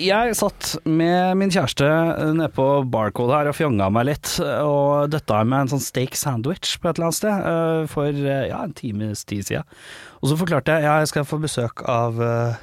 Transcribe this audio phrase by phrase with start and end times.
[0.00, 1.86] Jeg satt med min kjæreste
[2.32, 6.78] nede på Barcode her og fjonga meg litt, og døtta med en sånn steak sandwich
[6.80, 9.66] på et eller annet sted eh, for eh, ja, en times tid siden.
[10.22, 12.62] Og så forklarte jeg ja, jeg skal få besøk av eh,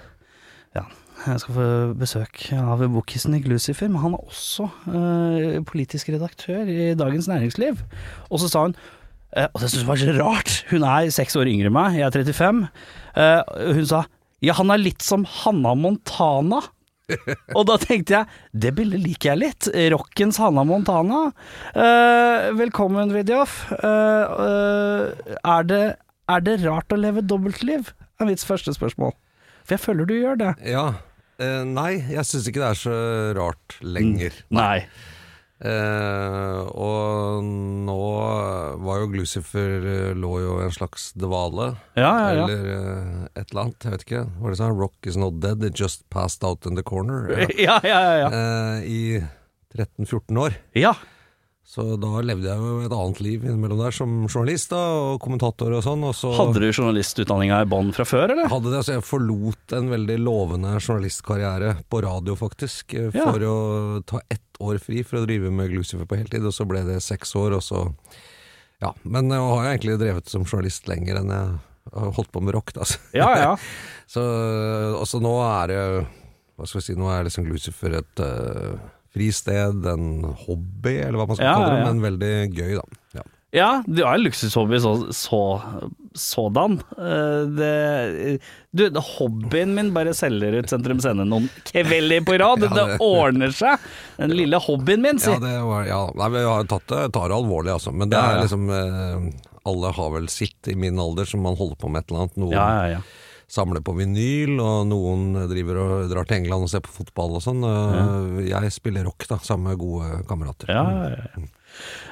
[0.79, 0.83] ja,
[1.27, 1.67] jeg skal få
[1.99, 7.83] besøk av bokkisen Nick Lucifer, men han er også eh, politisk redaktør i Dagens Næringsliv.
[8.31, 8.73] Og så sa hun
[9.35, 10.55] eh, og det syns jeg var så rart.
[10.73, 12.63] Hun er seks år yngre enn meg, jeg er 35.
[13.13, 14.07] eh, hun sa
[14.45, 16.59] ja, han er litt som Hanna Montana.
[17.57, 19.69] Og da tenkte jeg, det bildet liker jeg litt.
[19.93, 21.27] Rockens Hanna Montana.
[21.71, 23.61] Uh, velkommen, Vidjof.
[23.71, 25.83] Uh, uh, er, det,
[26.27, 27.93] er det rart å leve dobbeltliv?
[28.17, 29.13] er mitt første spørsmål.
[29.63, 30.55] For jeg føler du gjør det.
[30.65, 30.87] Ja.
[31.37, 32.95] Nei, jeg syns ikke det er så
[33.37, 34.33] rart lenger.
[34.49, 34.87] Nei.
[35.57, 37.41] Eh, og
[37.87, 37.97] nå
[38.83, 41.71] var jo Glucifer eh, lå jo i en slags dvale.
[41.97, 42.45] Ja, ja, ja.
[42.45, 44.23] Eller eh, et eller annet, jeg vet ikke.
[44.43, 47.25] Var det sånn 'Rock is not dead, it just passed out in the corner'?
[47.33, 47.47] Ja.
[47.67, 48.15] Ja, ja, ja.
[48.21, 48.29] ja.
[48.29, 49.01] Eh, I
[49.77, 50.57] 13-14 år.
[50.77, 50.93] ja.
[51.67, 54.79] Så da levde jeg jo et annet liv innimellom der, som journalist da,
[55.11, 56.05] og kommentator og sånn.
[56.07, 58.47] Og så Hadde du journalistutdanninga i bånn fra før, eller?
[58.47, 63.51] hadde det, altså jeg forlot en veldig lovende journalistkarriere på radio, faktisk, for Ja.
[63.51, 66.85] å ta ett år fri for å drive med Glucifer på heltid, og så ble
[66.87, 67.83] det seks år, og så
[68.81, 68.93] Ja.
[69.03, 71.59] Men nå har jeg egentlig drevet som journalist lenger enn jeg
[71.99, 72.81] har holdt på med rock, da.
[72.85, 73.55] så- Ja, ja.
[74.07, 74.21] så
[75.01, 76.07] også nå er det
[76.57, 78.77] Hva skal vi si, nå er liksom Glucifer et uh,
[79.17, 80.07] fristed, en
[80.45, 83.01] hobby, eller hva man skal Ja, kalle det, ja, men veldig gøy, da.
[83.17, 83.25] Ja.
[83.55, 85.37] Ja, det er en luksushobby så, så,
[86.19, 86.73] sådan.
[86.99, 88.39] Eh, Det,
[88.75, 92.59] du, det- hobbyen min bare selger ut Sentrum Scene noen kvelder på rad.
[92.65, 93.79] Det det- ordner seg.
[94.19, 95.31] Den lille hobbyen min, si.
[95.31, 96.01] Ja, det var, ja.
[96.19, 97.93] Nei, vi har tatt det, tar det alvorlig, altså.
[97.95, 99.31] Men det er liksom eh,
[99.67, 102.37] Alle har vel sitt i min alder som man holder på med et eller annet.
[102.43, 103.01] Noen Ja, ja, ja.
[103.47, 107.45] Samler på vinyl, og noen driver og drar til England og ser på fotball og
[107.45, 107.63] sånn.
[107.63, 108.57] Ja.
[108.61, 110.73] Jeg spiller rock, da, sammen med gode kamerater.
[110.73, 111.47] ja, ja, ja.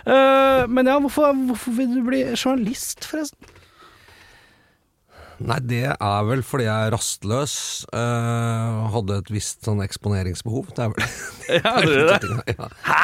[0.05, 3.51] Eh, men ja, hvorfor, hvorfor vil du bli journalist, forresten?
[5.43, 7.55] Nei, det er vel fordi jeg er rastløs.
[7.91, 10.69] eh, hadde et visst sånn eksponeringsbehov.
[10.77, 11.03] Det er vel
[11.57, 12.55] Ja, det er det?
[12.55, 12.69] Ja.
[12.87, 13.03] Hæ?!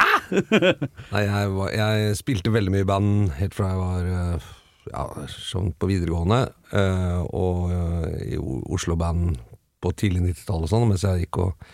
[1.12, 4.48] Nei, jeg, var, jeg spilte veldig mye i band helt fra jeg var eh,
[4.90, 6.42] ja, sånn på videregående,
[6.74, 9.40] eh, og eh, i Oslo-band
[9.82, 11.66] på tidlig 90-tall og sånn, mens jeg gikk og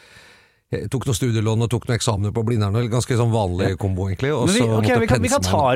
[0.69, 2.74] jeg tok noen studielån og tok noen eksamener på Blindern.
[2.92, 4.34] Ganske sånn vanlig kombo, egentlig.
[4.50, 5.22] Vi, så måtte vi, kan, vi, kan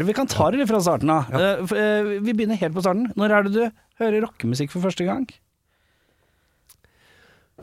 [0.04, 1.31] vi kan ta det fra starten av.
[1.32, 1.54] Ja.
[1.62, 3.06] Uh, uh, vi begynner helt på starten.
[3.16, 3.62] Når er det du
[4.03, 5.25] hører rockemusikk for første gang?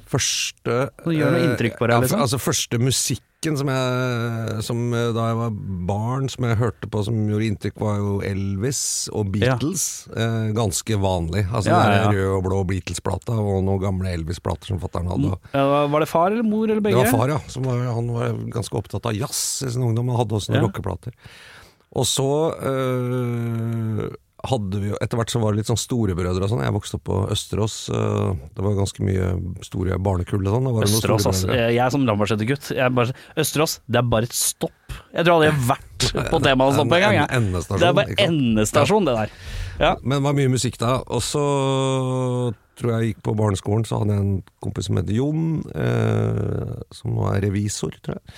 [0.10, 2.24] Første Det gjør noe inntrykk på deg, ja, liksom?
[2.26, 2.82] Altså første
[3.40, 5.52] musikken som jeg som, eh, Da jeg var
[5.88, 10.08] barn, som jeg hørte på som gjorde inntrykk, var jo Elvis og Beatles.
[10.16, 11.48] Eh, ganske vanlig.
[11.52, 15.40] Altså Ja, ja, rød og blå Beatles-plata og noen gamle Elvis-plater som fatter'n hadde.
[15.54, 17.04] Eh, var det far eller mor eller begge?
[17.04, 17.40] Det var far, ja.
[17.48, 20.10] Som var, han var ganske opptatt av jazz i sin ungdom.
[20.10, 21.14] Han hadde også noen rockeplater.
[21.96, 24.10] Og så øh,
[24.50, 26.64] hadde vi jo Etter hvert så var det litt sånn storebrødre og sånn.
[26.66, 27.76] Jeg vokste opp på Østerås.
[27.94, 29.30] øh, det var ganske mye
[29.66, 30.70] store barnekull og sånn.
[30.88, 31.50] Østerås, altså.
[31.54, 32.72] Eh, Jeg som Lambertseter-gutt.
[32.76, 32.90] Er
[33.38, 34.74] Østerås, det er bare et stopp.
[35.14, 37.20] Jeg tror aldri jeg har vært på T-banestoppet engang.
[37.30, 39.30] En, En- Det er bare endestasjon, det der.
[39.80, 39.96] Ja.
[40.04, 40.98] Men det var mye musikk da.
[41.08, 41.44] Og så
[42.80, 45.42] tror jeg gikk på barneskolen, så hadde jeg en kompis som heter Jon,
[45.76, 48.36] eh, som nå er revisor, tror jeg.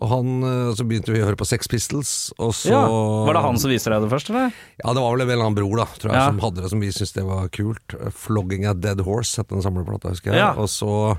[0.00, 2.80] Og han, eh, Så begynte vi å høre på Sex Pistols, og så ja.
[3.26, 4.52] Var det han som viste deg det først, eller?
[4.82, 6.26] Ja, det var vel en eller annen bror, da, tror jeg, Ja.
[6.30, 7.86] som hadde det, som vi syntes det var kult.
[7.88, 10.40] 'Flogging a Dead Horse' het den samleplata, husker jeg.
[10.40, 10.52] Ja.
[10.56, 11.18] Og så,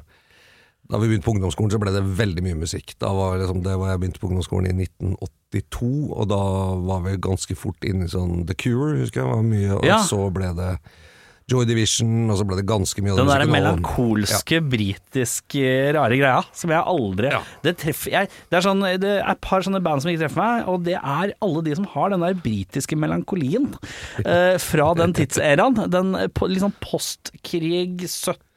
[0.90, 2.96] da vi begynte på ungdomsskolen, så ble det veldig mye musikk.
[3.00, 6.42] Da var liksom, det var jeg begynte på ungdomsskolen i 1982, og da
[6.82, 9.30] var vi ganske fort inne i sånn The Cure, husker jeg.
[9.30, 10.80] Var mye, og så ble det
[11.52, 15.66] Joy Division, og så ble det ganske mye av Den der melankolske, britiske,
[15.98, 17.32] rare greia som jeg aldri
[17.66, 20.42] Det treffer jeg Det er sånn Det er et par sånne band som ikke treffer
[20.42, 23.68] meg, og det er alle de som har den der britiske melankolien
[24.26, 25.76] eh, fra den tidseraen.
[25.92, 26.16] Den
[26.62, 28.02] sånn postkrig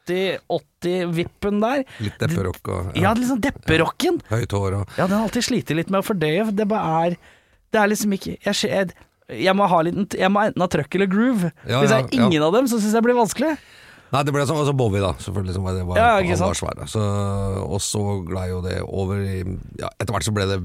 [0.05, 1.85] 70-80-vippen der.
[2.05, 4.21] Litt depperock og Ja, ja liksom depperocken.
[4.31, 6.43] høyt hår og Ja, den har alltid slitt litt med å fordøye.
[6.53, 7.11] Det bare er
[7.73, 8.93] Det er liksom ikke Jeg, jeg,
[9.29, 11.53] jeg må ha litt Jeg må enten ha trøkk eller groove.
[11.69, 13.55] Ja, Hvis ja, jeg er ingen av dem, så syns jeg det blir vanskelig.
[14.15, 16.53] Nei, det ble sånn, altså Bowie da, selvfølgelig, som var, det var, Ja, ikke sant?
[16.53, 16.83] var svær.
[16.93, 17.01] Så,
[17.67, 19.41] og så glei jo det over i
[19.81, 20.59] ja, Etter hvert så ble det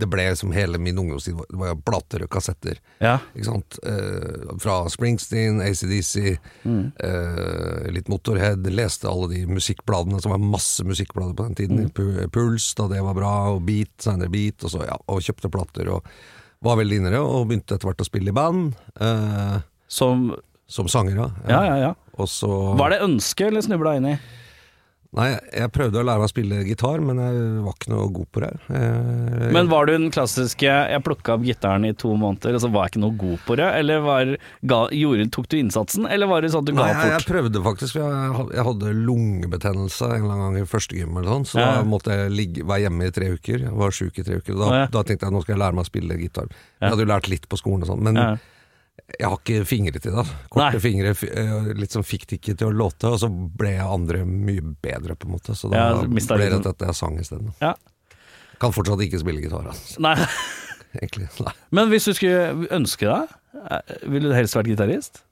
[0.00, 2.80] Det ble som hele min ungdomstid, det var jo plater og kassetter.
[3.02, 3.18] Ja.
[3.36, 3.78] Ikke sant?
[3.86, 6.92] Eh, fra Springsteen, ACDC, Mm.
[6.98, 8.66] eh, litt Motorhead.
[8.70, 11.86] Leste alle de musikkbladene, som var masse musikkblader på den tiden.
[11.90, 12.30] Mm.
[12.32, 15.90] Puls, da det var bra, og Beat, senere Beat, og så ja, og kjøpte plater.
[15.94, 16.06] og
[16.64, 18.74] var veldig og begynte etter hvert å spille i band.
[19.00, 19.58] Eh,
[19.88, 20.30] Som
[20.70, 21.24] som sanger, ja.
[21.50, 21.94] Ja, ja, ja.
[22.14, 22.48] Og så
[22.78, 24.18] Var det ønske, eller snubla inn i?
[25.18, 28.28] Nei, jeg prøvde å lære meg å spille gitar, men jeg var ikke noe god
[28.30, 28.50] på det.
[28.70, 29.48] Jeg...
[29.56, 32.86] Men var du den klassiske 'jeg plukka opp gitaren i to måneder, og så var
[32.86, 33.72] jeg ikke noe god på det'?
[33.80, 34.30] Eller var,
[34.62, 37.16] ga, gjorde, tok du innsatsen, eller var det sånn at du ga Nei, opp jeg,
[37.16, 41.34] jeg prøvde faktisk, for jeg, hadde lungebetennelse en eller annen gang i første gym, eller
[41.34, 41.72] sånn, så Ja.
[41.80, 43.58] da måtte jeg ligge, være hjemme i tre uker.
[43.66, 44.54] Jeg var sjuk i tre uker.
[44.62, 44.86] Da, ja.
[44.94, 46.46] da tenkte jeg nå skal jeg lære meg å spille gitar.
[46.78, 48.36] Jeg hadde jo lært litt på skolen og sånn, men Ja.
[49.18, 50.24] Jeg har ikke fingre til det.
[50.50, 50.80] Korte Nei.
[50.80, 54.24] fingre, eh, litt sånn fikk det ikke til å låte, og så ble jeg andre
[54.24, 55.56] mye bedre, på en måte.
[55.56, 57.54] Så da Ja, ble det liksom- at jeg sang isteden.
[57.60, 57.74] Ja.
[58.60, 59.98] Kan fortsatt ikke spille gitar, altså.
[60.00, 60.14] Nei.
[61.02, 61.28] egentlig.
[61.40, 61.52] Nei.
[61.72, 63.28] Men hvis du skulle ønske deg,
[63.70, 65.22] eh, ville du helst vært gitarist?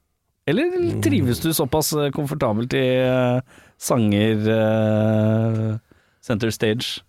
[0.47, 1.01] Eller Mm.
[1.03, 3.41] trives du såpass eh, komfortabelt i uh,
[3.77, 5.77] sanger uh,
[6.21, 7.01] center stage?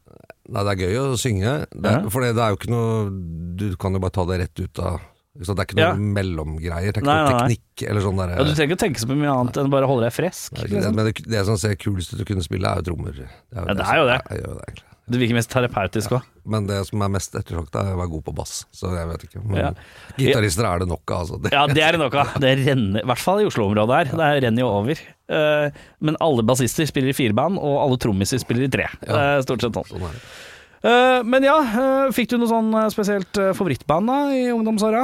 [0.51, 2.09] Nei, det er gøy å synge, det Ja.
[2.11, 4.79] for det, det er jo ikke noe Du kan jo bare ta det rett ut
[4.81, 5.01] av
[5.43, 5.95] sant, Det er ikke noe Ja.
[5.95, 7.57] mellomgreier, det er ikke Nei, noe nei, nei.
[7.57, 9.87] teknikk eller sånn derre Ja, du trenger ikke å tenke så mye annet enn bare
[9.87, 10.53] holde deg frisk.
[10.55, 10.95] det, er det, Liksom.
[10.97, 13.13] men det, det som ser kulest ut å kunne spille, er jo trommer.
[13.13, 14.21] Det er Ja, det er jo det.
[14.31, 14.83] Jeg gjør det.
[15.11, 16.23] Det virker mest terapeutisk òg.
[16.47, 18.65] Men det som er mest ettertrakta, er å være god på bass.
[18.71, 19.43] Så jeg vet ikke.
[19.45, 19.71] Men Ja.
[20.17, 21.43] gitarister er det nok av, altså.
[21.43, 22.27] Det, Ja, det er det nok av.
[22.39, 24.05] Det renner, i hvert fall i Oslo-området her.
[24.17, 24.99] Det renner jo over.
[25.29, 28.87] Eh, men alle bassister spiller i fireband, og alle trommiser spiller i tre.
[29.01, 29.89] Det er stort sett sånn.
[29.91, 30.23] sånn er det.
[30.23, 30.50] Eh,
[30.83, 35.03] men ja, eh, fikk du noe sånn eh, spesielt eh, favorittband da i ungdomsåra?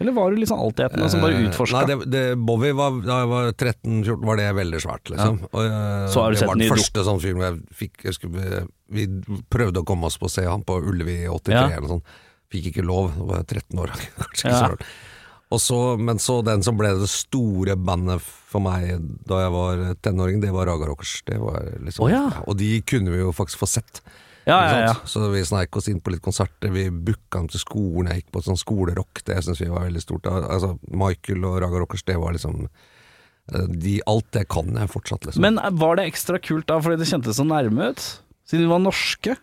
[0.00, 1.82] Eller var du litt sånn altetende som bare Eh, utforska?
[1.82, 5.42] Nei, det, det, Bowie var, da jeg var 13-14, var det veldig svært, liksom.
[5.50, 8.16] Og, eh, Så har du det sett var den første sånn film jeg fikk jeg
[8.16, 9.04] skulle, Vi
[9.52, 11.66] prøvde å komme oss på å se han på Ullevi i 83 Ja.
[11.76, 12.02] eller sånn.
[12.50, 13.92] Fikk ikke lov, da var jeg 13 år.
[14.24, 14.62] Kanskje ikke Ja.
[14.62, 14.86] så rart.
[15.50, 19.84] Og så, men så den som ble det store bandet for meg da jeg var
[20.02, 21.16] tenåring, det var Raga Rockers.
[21.26, 22.26] Det var liksom, oh, ja.
[22.46, 24.02] Og de kunne vi jo faktisk få sett.
[24.46, 24.94] Ja, ja, ja.
[25.04, 26.70] Så vi sneik oss inn på litt konserter.
[26.74, 28.10] Vi booka dem til skolen.
[28.10, 30.30] Jeg gikk på sånn skolerock, det syns vi var veldig stort.
[30.30, 35.28] Altså, Michael og Raga Rockers, det var liksom eh, de, Alt det kan jeg fortsatt,
[35.28, 35.44] liksom.
[35.44, 38.06] Men var det ekstra kult da fordi det kjentes så nærme ut?
[38.48, 39.36] Siden de var norske?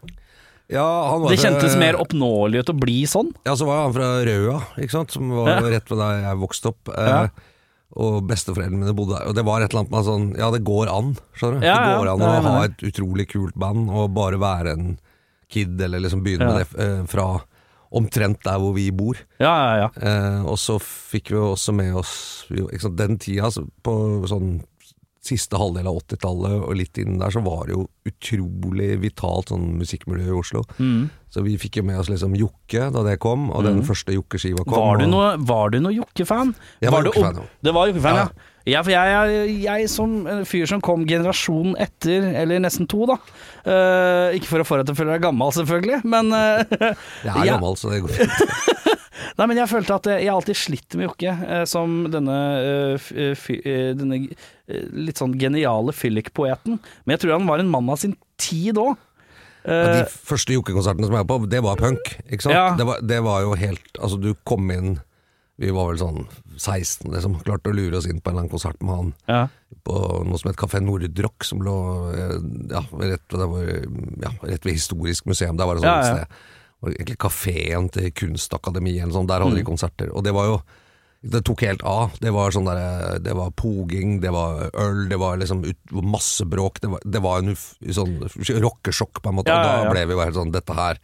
[0.69, 3.29] Ja, han var Det fra- kjentes mer oppnåelig ut å bli sånn?
[3.45, 5.59] Ja, så var han fra Røa, ikke sant, som var Ja.
[5.61, 6.89] rett ved der jeg vokste opp.
[6.95, 7.27] Eh,
[7.97, 9.27] Og besteforeldrene mine bodde der.
[9.29, 11.61] Og det var et eller annet med sånn Ja, det går an, skjønner du.
[11.61, 14.99] Det går an å ha et utrolig kult band og bare være en
[15.49, 17.41] kid, eller liksom begynne med det eh, fra
[17.95, 19.15] omtrent der hvor vi bor.
[19.39, 19.89] Ja, ja, ja.
[20.03, 22.45] Eh, og så fikk vi jo også med oss
[22.77, 24.61] sant, Den tida, altså, på sånn
[25.27, 29.69] siste halvdel av 80-tallet og litt inn der, så var det jo utrolig vitalt sånn
[29.77, 30.63] musikkmiljø i Oslo.
[30.79, 31.07] Mm.
[31.33, 34.63] Så vi fikk jo med oss liksom Jokke da det kom, og den første Jokke-skiva
[34.65, 34.77] kom.
[34.79, 36.55] Var du noe, var du noe Jokke-fan?
[36.81, 37.49] Jeg var var Jokke-fan, ja.
[37.67, 38.29] Det var Jokke-fan, ja.
[38.31, 38.53] Ja.
[38.67, 43.05] Ja, for jeg, jeg, jeg som en fyr som kom generasjonen etter, eller nesten to,
[43.07, 43.15] da.
[43.63, 46.63] Uh, ikke for å få deg til å føle deg gammel, selvfølgelig, men uh,
[47.27, 47.53] Jeg er Ja.
[47.55, 48.75] gammel, så det går fint.
[49.37, 52.37] Nei, men jeg følte at jeg, jeg alltid sliter med Jokke, eh, som denne,
[52.97, 56.77] uh, fy- eh, denne uh, litt sånn geniale fyllik-poeten.
[57.05, 58.95] Men jeg tror han var en mann av sin tid òg.
[59.67, 62.13] Ja, de første Jokke-konsertene som jeg var på, det var punk.
[62.29, 62.55] Ikke sant?
[62.55, 62.69] Ja.
[62.79, 64.93] Det, var, det var jo helt Altså, du kom inn
[65.57, 67.39] Vi var vel sånn 16, liksom.
[67.45, 69.13] Klarte å lure oss inn på en eller annen konsert med han.
[69.27, 69.47] ja.
[69.87, 69.93] på
[70.27, 71.73] noe som het Kafé Nordrock, som lå
[72.13, 72.37] eh,
[72.71, 73.55] ja, rett, der
[74.23, 75.57] ja, rett ved Historisk museum.
[75.59, 76.15] Der var det sånn Ja, ja.
[76.25, 76.27] sted.
[76.83, 79.69] Og egentlig kafeen til Kunstakademiet sånn, der hadde de Mm.
[79.71, 80.11] konserter.
[80.13, 80.61] Og det var jo
[81.23, 82.11] Det tok helt av.
[82.21, 86.45] Det var sånn der, det var poging, det var øl, det var liksom ut, masse
[86.45, 86.79] bråk.
[86.79, 88.19] Det var, det var en uf- sånn
[88.61, 89.47] rockesjokk, på en måte.
[89.49, 90.99] Ja, Og ja, da ble vi bare sånn Dette her,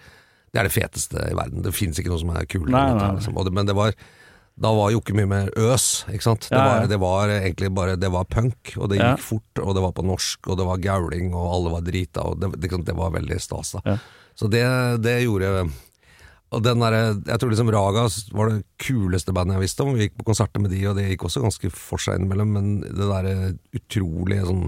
[0.53, 1.63] det er det feteste i verden.
[1.63, 3.15] Det fins ikke noe som er kulere enn dette.
[3.17, 3.37] Liksom.
[3.37, 3.91] Og det, men det var
[4.59, 6.45] da var jo ikke mye mer øs, ikke sant.
[6.49, 6.73] Det, Ja, ja.
[6.81, 9.15] var, det var egentlig bare Det var punk, og det Ja.
[9.15, 12.21] gikk fort, og det var på norsk, og det var gauling, og alle var drita,
[12.21, 13.81] og det, det, det var veldig stas, da.
[13.85, 13.97] Ja.
[14.35, 14.63] Så det,
[15.01, 15.69] det gjorde
[16.53, 16.93] og den der,
[17.25, 18.03] jeg tror liksom Raga
[18.37, 19.95] var det kuleste bandet jeg visste om.
[19.97, 22.67] Vi gikk på konserter med de, og det gikk også ganske for seg innimellom, men
[22.81, 24.67] det derre utrolige sånn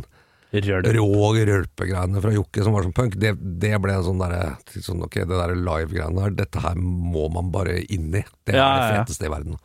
[0.64, 0.88] Røl.
[0.96, 5.04] rå rølpegreiene fra Jokke som var som punk, det, det ble en sånn derre sånn,
[5.06, 8.24] Ok, det derre live-greiene her, dette her må man bare inn i.
[8.46, 9.58] Det er Ja, det feteste i verden.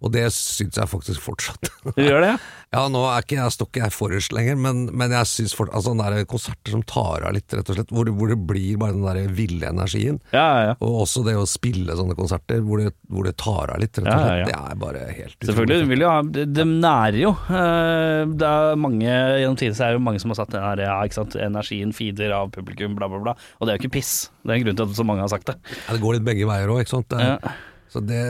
[0.00, 1.68] Og det syns jeg faktisk fortsatt.
[1.92, 2.30] Du gjør det?
[2.32, 2.38] ja,
[2.70, 5.90] nå er ikke jeg, står ikke jeg forrest lenger, men, men jeg syns fort, altså,
[5.90, 8.76] sånne der konserter som tar av litt, rett og slett, hvor, det- hvor det blir
[8.78, 10.20] bare den der ville energien.
[10.30, 10.74] Ja, ja, ja.
[10.86, 14.06] Og også det å spille sånne konserter hvor det, hvor det tar av litt, rett
[14.06, 14.30] og slett.
[14.30, 14.46] ja, ja.
[14.46, 15.48] Det er bare helt utrolig.
[15.50, 15.88] Selvfølgelig.
[15.90, 17.32] Vil jo ha, de, de nærer jo.
[17.50, 20.62] Eh, Det er mange Gjennom tiden så er det jo mange som har satt den
[20.62, 21.34] her ja, ikke sant?
[21.42, 23.34] energien feeder av publikum, bla, bla, bla.
[23.58, 24.28] Og det er jo ikke piss.
[24.46, 25.58] Det er en grunn til at så mange har sagt det.
[25.88, 27.10] Ja, det går litt begge veier òg, ikke sant.
[27.10, 27.56] Det, Ja.
[27.90, 28.20] Så det,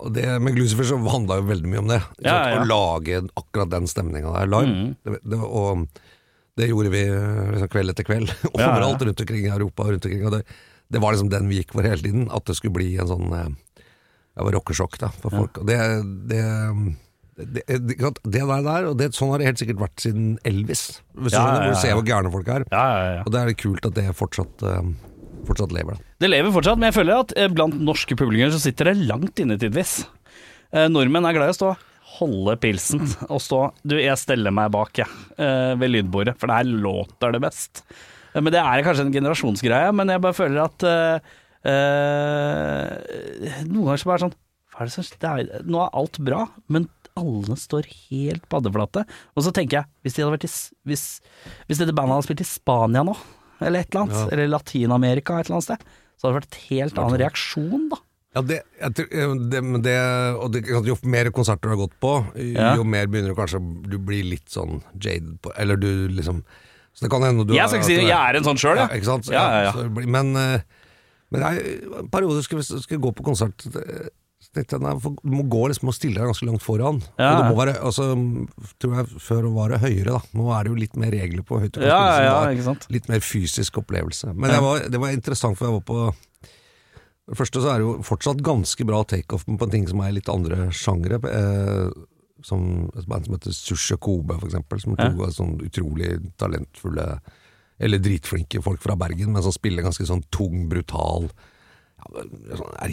[0.00, 2.00] og det med Glucifer så handla jo veldig mye om det.
[2.24, 2.62] Ja, ja, ja.
[2.62, 4.72] Å lage akkurat den stemninga der live.
[4.72, 4.94] Mm.
[5.04, 5.86] Det, det, og
[6.60, 8.70] det gjorde vi eh, liksom kveld etter kveld, Ja, ja.
[8.70, 9.88] overalt rundt omkring i Europa.
[9.90, 10.42] Rundt omkring, og det,
[10.92, 13.30] det var liksom den vi gikk for hele tiden, at det skulle bli en sånn
[13.32, 15.60] Det var rockesjokk da, for folk.
[15.60, 15.78] Og det,
[16.32, 16.42] det,
[17.36, 20.86] det, det, det der, der og det, sånn har det helt sikkert vært siden Elvis.
[21.16, 22.64] Hvis Ja, ja, hvor du ser hvor gærne folk er.
[22.72, 23.22] Ja, ja, ja.
[23.26, 24.92] Og det er kult at det fortsatt, eh,
[25.48, 25.96] fortsatt lever.
[25.96, 26.16] da.
[26.22, 29.42] Det lever fortsatt, men jeg føler at eh, blant norske publikummere så sitter det langt
[29.42, 30.02] inne tidvis.
[30.72, 31.72] Eh, nordmenn er glad i å stå
[32.18, 35.08] holde pilsen og stå Du, jeg steller meg bak, jeg,
[35.40, 37.84] eh, ved lydbordet, for der låter det best.
[38.34, 41.18] Men det er kanskje en generasjonsgreie, men jeg bare føler at uh,
[43.68, 44.32] Noen ganger så bare sånn
[44.72, 49.04] er det som, det Nå er alt bra, men alle står helt paddeflate.
[49.36, 50.52] Og så tenker jeg, hvis, de hadde vært i,
[50.88, 51.04] hvis,
[51.68, 53.12] hvis dette bandet hadde spilt i Spania nå,
[53.66, 54.28] eller et eller annet, Ja.
[54.32, 55.84] eller Latin-Amerika et eller annet sted,
[56.18, 57.96] så hadde det vært en helt annen reaksjon, da.
[58.32, 58.94] Ja, det, jeg
[59.52, 59.94] det, det,
[60.40, 62.74] og Jo mer konserter du har gått på, Ja.
[62.76, 66.42] jo mer begynner du kanskje Du blir litt sånn jaded på Eller du liksom
[66.94, 68.76] Så det kan hende du Jeg skal ikke si det, jeg er en sånn sjøl,
[68.80, 68.88] ja.
[68.88, 69.18] ja.
[69.28, 70.06] Ja, ja, ja.
[70.08, 70.62] Men, eh,
[71.30, 74.08] men jeg, en periode skulle jeg skulle gå på konsert eh,
[74.54, 77.00] tenkte jeg, nei, Du må gå liksom og stille deg ganske langt foran.
[77.18, 77.30] Ja.
[77.32, 78.06] Og det må være, altså,
[78.82, 80.20] tror jeg Før var det høyere, da.
[80.38, 81.72] Nå er det jo litt mer regler på høyt.
[81.72, 82.74] du Ja, ja.
[82.92, 84.34] Litt mer fysisk opplevelse.
[84.34, 84.56] Men Ja.
[84.56, 85.98] det, var, det var interessant, for jeg var på
[87.22, 90.12] For det første så er det jo fortsatt ganske bra takeoff på ting som er
[90.12, 91.20] litt andre sjangre.
[91.22, 91.90] Eh,
[92.42, 94.80] som et band som heter Susha Kobe, for eksempel.
[94.82, 95.08] Som Ja.
[95.08, 97.20] to sånn utrolig talentfulle
[97.80, 101.30] eller dritflinke folk fra Bergen, men som spiller ganske sånn tung, brutal
[101.98, 102.22] ja,
[102.58, 102.88] sånn, Er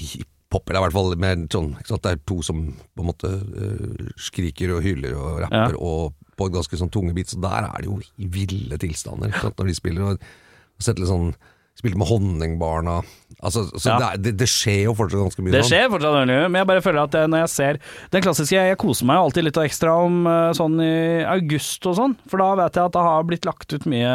[0.50, 1.76] hiphop, eller i hvert fall mer sånn?
[1.86, 6.48] Det er to som på en måte uh, skriker og hyler og rapper, og på
[6.48, 9.76] et ganske sånn tunge beat, Så der er det jo i ville tilstander når de
[9.76, 10.14] spiller.
[10.14, 11.34] Og sett litt sånn
[11.80, 12.98] Spilte med Honningbarna
[13.40, 14.12] altså, Så Ja.
[14.18, 15.70] det, det, skjer jo fortsatt ganske mye Det sånn.
[15.72, 17.80] skjer fortsatt mye, men jeg bare føler at eh, når jeg ser
[18.12, 22.18] den klassiske Jeg koser meg alltid litt ekstra om eh, sånn i august og sånn,
[22.28, 24.14] for da vet jeg at det har blitt lagt ut mye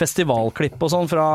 [0.00, 1.26] festivalklipp og sånn fra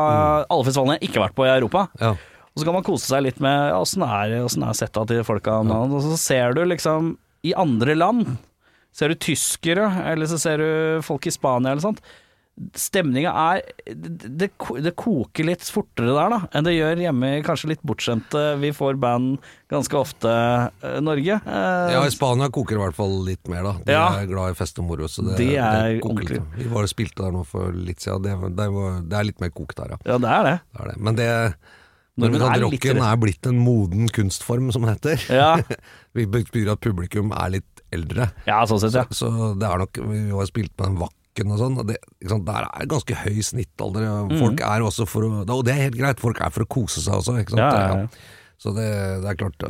[0.44, 1.86] alle festivalene jeg ikke har vært på i Europa.
[2.02, 2.12] Ja.
[2.56, 5.02] Og så kan man kose seg litt med ja, åssen er det, åssen er setta
[5.04, 8.36] til folka, og så ser du liksom i andre land
[8.96, 11.98] Ser du tyskere, eller så ser du folk i Spania eller sånt.
[12.80, 13.58] Stemninga er
[13.92, 18.44] det, det, koker litt fortere der da enn det gjør hjemme i kanskje litt bortskjemte
[18.62, 19.36] Vi får band
[19.68, 20.32] ganske ofte,
[20.80, 21.36] eh, Norge.
[21.44, 23.74] Eh, Ja, i Spania koker det i hvert fall litt mer, da.
[23.84, 24.06] De Ja.
[24.22, 25.04] er glad i fest og moro.
[25.12, 26.56] Så det, De er koker litt.
[26.56, 29.40] Vi var og spilte der nå for litt siden, det, det, var, det er litt
[29.44, 29.98] mer kok der, ja.
[30.06, 30.60] ja, det er det.
[30.72, 30.96] Det er det.
[30.96, 31.30] Men det
[32.16, 35.26] Nordmenn er rocken er blitt en moden kunstform, som det heter.
[35.36, 35.50] Ja,
[36.16, 38.30] Vi betyr at publikum er litt eldre.
[38.48, 39.04] ja sånn sett, ja.
[39.10, 41.98] Så, så det er nok Vi har spilt med den Vakken og sånn, og det,
[42.24, 44.08] liksom, der er ganske høy snittalder.
[44.08, 44.40] Folk mm.
[44.40, 47.04] Folk er også for å Og det er helt greit, folk er for å kose
[47.04, 47.66] seg også, ikke sant.
[47.66, 48.42] Ja, ja.
[48.56, 48.88] Så det,
[49.20, 49.64] det er klart,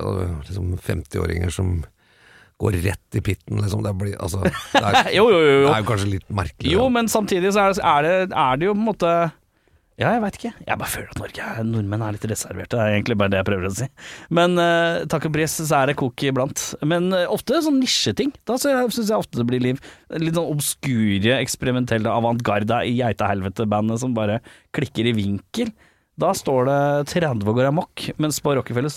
[0.47, 1.81] liksom 50-åringer som
[2.63, 3.83] går rett i pitten, liksom.
[3.85, 5.67] Det blir altså Det er, Jo, jo, jo, jo.
[5.67, 6.73] Det er jo kanskje litt merkelig.
[6.73, 9.17] Jo, men samtidig så er det, er det, er det jo på en måte
[9.97, 10.51] Ja, jeg veit ikke.
[10.61, 12.77] Jeg bare føler at Norge nordmenn er litt reserverte.
[12.77, 13.87] Det er egentlig bare det jeg prøver å si.
[14.37, 16.65] Men uh, takk og pris, så er det kok iblant.
[16.85, 18.35] Men uh, ofte sånn nisjeting.
[18.45, 19.81] Da syns jeg ofte det blir liv.
[20.21, 24.43] Litt sånn obskure, eksperimentelle avantgarde i geitehelvete-bandet som bare
[24.77, 25.73] klikker i vinkel.
[26.21, 26.81] Da står det
[27.15, 28.93] 30 og går amok, mens på Rockefeller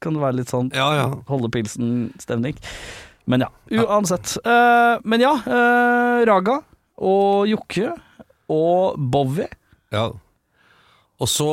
[0.00, 1.06] kan det være litt sånn Ja, ja.
[1.28, 2.56] holde pilsen-stemning.
[3.28, 3.50] Men ja,
[3.84, 4.38] uansett.
[4.40, 6.56] Uh, men ja, eh, Raga
[7.00, 7.92] og Jokke
[8.50, 9.46] og Bowie.
[9.94, 10.08] Ja.
[11.20, 11.46] Og så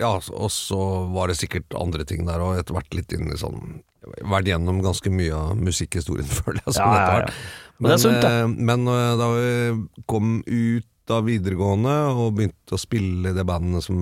[0.00, 0.80] Ja, og så
[1.14, 3.80] var det sikkert andre ting der òg, etter hvert litt inn i sånn
[4.24, 6.76] Vært gjennom ganske mye av musikkhistorien, føler jeg.
[6.78, 7.34] Sånn Ja, ja, ja.
[7.80, 9.50] Men det er sunt, eh, Men eh, da vi
[10.08, 14.00] kom ut av videregående og begynte å spille i det bandet som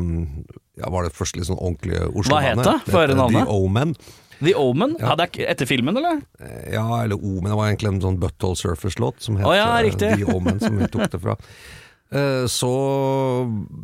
[0.79, 2.69] ja, var det første litt sånn ordentlige Oslo-bandet.
[2.91, 3.19] Hva het det?
[3.19, 3.47] Navnet.
[3.49, 3.95] The Omen.
[4.39, 4.95] The Omen.
[5.01, 5.13] Ja.
[5.13, 5.17] Ja.
[5.19, 6.21] det er etter filmen, eller?
[6.39, 7.51] Eh, Ja, eller Omen.
[7.51, 9.99] Det var egentlig en sånn Butthole Surfers-låt som het oh, ja, eh.
[9.99, 11.39] The Omen, som vi tok det fra.
[12.11, 12.69] Eh, Så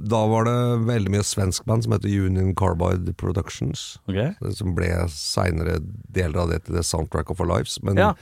[0.09, 0.55] da var det
[0.89, 3.99] veldig mye svensk band som heter Union Carbide Productions.
[4.09, 4.17] Ok.
[4.17, 5.79] eh, Som ble seinere
[6.13, 7.83] deler av det til The Soundtrack of Our Lives.
[7.83, 8.15] Men Ja.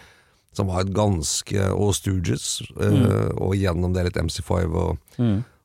[0.52, 2.61] som var et ganske Og Stooges.
[2.80, 3.40] eh, Mm.
[3.40, 4.99] Og gjennom det litt MC5 og,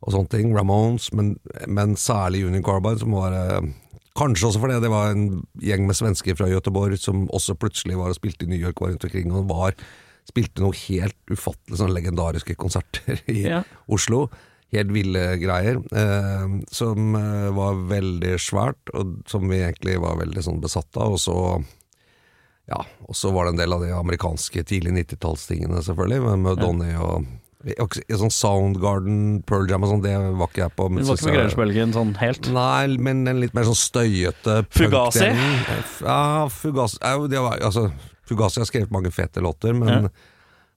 [0.03, 0.53] og sånne ting.
[0.55, 1.11] Ramones.
[1.13, 3.61] Men, men særlig Union Carbide, som var
[4.17, 8.07] Kanskje også fordi det var en gjeng med svensker fra Göteborg som også plutselig var
[8.09, 9.73] og spilte i New York var rundt omkring og var
[10.27, 13.63] spilte noe helt ufattelig sånn legendariske konserter i Ja.
[13.87, 14.27] Oslo.
[14.75, 20.43] Helt ville greier, eh, som eh, var veldig svært, og som vi egentlig var veldig
[20.43, 21.13] sånn besatt av.
[21.15, 21.37] Og så
[22.67, 26.93] ja, og så var det en del av de amerikanske tidlig 90-tallstingene, selvfølgelig, med Donny
[26.99, 27.25] og
[27.67, 30.89] Sånn Soundgarden, Pearl Jam og sånn, det var ikke jeg på.
[30.91, 32.49] men Du var ikke med jeg- sånn helt?
[32.53, 35.31] Nei, men en litt mer sånn støyete Fugazi?
[36.03, 37.91] Ja, Fugazi ja, det var, altså,
[38.27, 40.09] Fugazi har skrevet mange fete låter, men, Ja.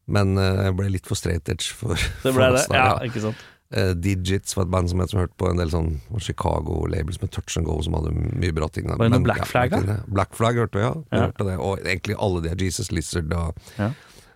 [0.06, 3.46] men eh, jeg ble litt for straight edge for, Det ble det, ja, ikke sant.
[3.70, 7.30] Uh, Digits var et band som jeg som hørte på en del sånn Chicago-labels med
[7.30, 8.88] Touch and Go som hadde mye bra ting.
[8.90, 9.98] Var det noe Black Flag, da?
[10.10, 10.94] Black Flag hørte vi, ja.
[11.14, 11.20] Ja.
[11.28, 11.54] Hørte det.
[11.62, 13.60] Og egentlig alle de, Jesus Lizard og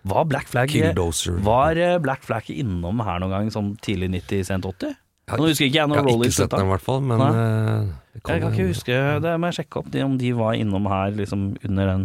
[0.07, 1.39] Var Black Flag Killdozer.
[1.43, 4.95] Var eh, Black Flag innom her noen gang, sånn tidlig 90, sent 80?
[5.25, 7.91] Ja, Nå husker ikke jeg Jeg har ikke sett dem i hvert fall, men uh,
[8.21, 10.85] kan Jeg kan ikke huske, det må jeg sjekke opp de- om de var innom
[10.91, 12.03] her liksom under den,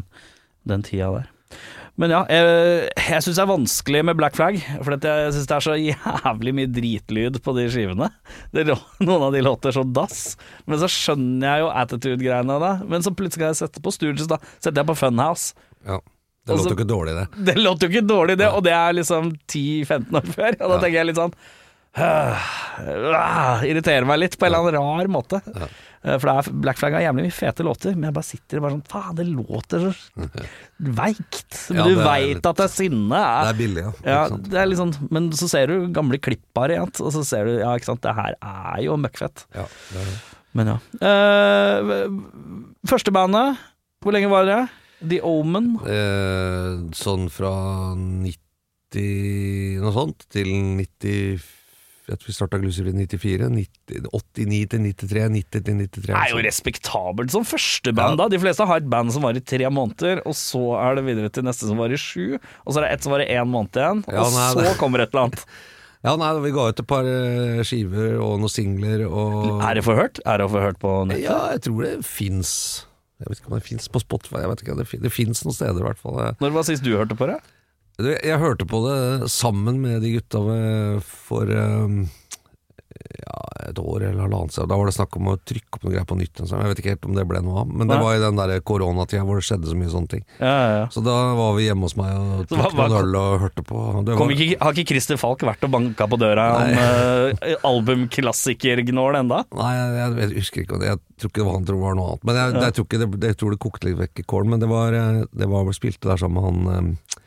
[0.73, 1.29] den tida der.
[2.00, 5.57] Men ja, jeg, jeg syns det er vanskelig med Black Flag, for jeg syns det
[5.59, 8.09] er så jævlig mye dritlyd på de skivene.
[8.57, 8.65] Det,
[9.05, 10.23] noen av de låter så dass,
[10.71, 12.73] men så skjønner jeg jo attitude-greiene av det.
[12.95, 14.39] Men så plutselig kan jeg sette på Stooges, da.
[14.62, 15.53] Setter jeg på Funhouse.
[15.85, 15.99] Ja,
[16.49, 17.27] det låter jo ikke dårlig, det.
[17.50, 20.57] Det låter jo ikke dårlig, det, og det er liksom 10-15 år før.
[20.57, 20.81] Og da Ja.
[20.87, 21.37] tenker jeg litt sånn
[22.00, 22.49] øh,
[23.67, 25.41] Irriterer meg litt på en eller annen rar måte.
[25.53, 25.69] Eh,
[26.00, 28.64] For det er, Black Flag har jævlig mye fete låter, men jeg bare sitter og
[28.64, 30.28] bare sånn Faen, det låter så
[31.00, 31.59] veikt.
[31.76, 33.21] Ja, du veit at det er sinne.
[33.21, 33.92] Det er billig, ja.
[34.09, 37.50] ja, det er sånn, men så ser du gamle klipp bare, igjen, og så ser
[37.50, 39.45] du Ja, ikke sant, det her er jo møkkfett.
[39.52, 40.19] Ja, det er det.
[40.57, 40.78] Men ja.
[40.99, 42.07] Uh,
[42.88, 43.61] første bandet,
[44.00, 44.61] hvor lenge var det?
[45.00, 45.75] The Omen.
[45.88, 47.52] Eh, sånn fra
[47.97, 51.60] 90 noe sånt til 90
[52.19, 53.49] Tror vi starta i 94.
[54.11, 56.07] 89 til 93, 90 til 93.
[56.09, 58.28] Det er jo respektabelt som første band, da.
[58.32, 61.30] De fleste har et band som var i tre måneder, og så er det videre
[61.30, 63.47] til neste som var i sju, og så er det ett som var i én
[63.50, 65.45] måned igjen, Ja, og nei, så det- kommer et eller annet.
[66.00, 69.82] Ja, nei, vi ga ut et par eh, skiver og noen singler og Er det
[69.85, 70.17] forhørt?
[70.25, 71.26] Er det forhørt på nettet?
[71.26, 72.87] Ja, jeg tror det fins
[73.21, 75.76] Jeg vet ikke om det fins på Spotify, jeg vet ikke, det, fins noen steder
[75.76, 76.17] i hvert fall.
[76.41, 77.37] Når var sist du hørte på det?
[78.00, 80.41] Jeg hørte på det sammen med de gutta
[81.04, 82.00] for eh,
[83.21, 84.69] ja, et år eller halvannet siden.
[84.71, 86.41] Da var det snakk om å trykke opp noe greier på nytt.
[86.41, 86.63] sånn.
[86.63, 88.04] Jeg vet ikke helt om det ble noe av, men det Nei.
[88.04, 90.25] var i den der koronatida hvor det skjedde så mye sånne ting.
[90.39, 90.86] Ja, ja.
[90.93, 93.84] Så da var vi hjemme hos meg og tok noen øl og hørte på.
[94.06, 99.21] Det var, ikke, har ikke Christer Falk vært og banka på døra om uh, albumklassiker-gnål
[99.23, 99.45] enda?
[99.58, 100.82] Nei, jeg, jeg, jeg husker ikke.
[100.86, 102.28] Jeg tror ikke det var han, tror det var noe annet.
[102.28, 104.54] Men jeg, jeg, tror, det, tror det kokte litt vekk i kålen.
[104.54, 107.19] Men det var, eh, det var spilte der sammen med han eh,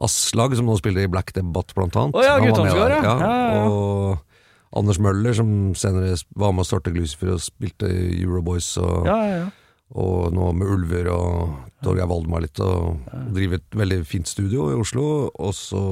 [0.00, 2.16] Aslag, som nå spiller i Black Debate, blant annet.
[2.16, 3.14] Å ja, Han var med ja.
[3.20, 3.62] Ja.
[3.68, 8.72] Og Anders Møller, som senere var med å starte Glucifer og spilte Euroboys.
[8.80, 9.48] Og, Ja, ja, ja.
[9.98, 13.00] og nå med Ulver og Torgeir Valdemar litt, og
[13.34, 15.06] driver et veldig fint studio i Oslo.
[15.34, 15.82] Og så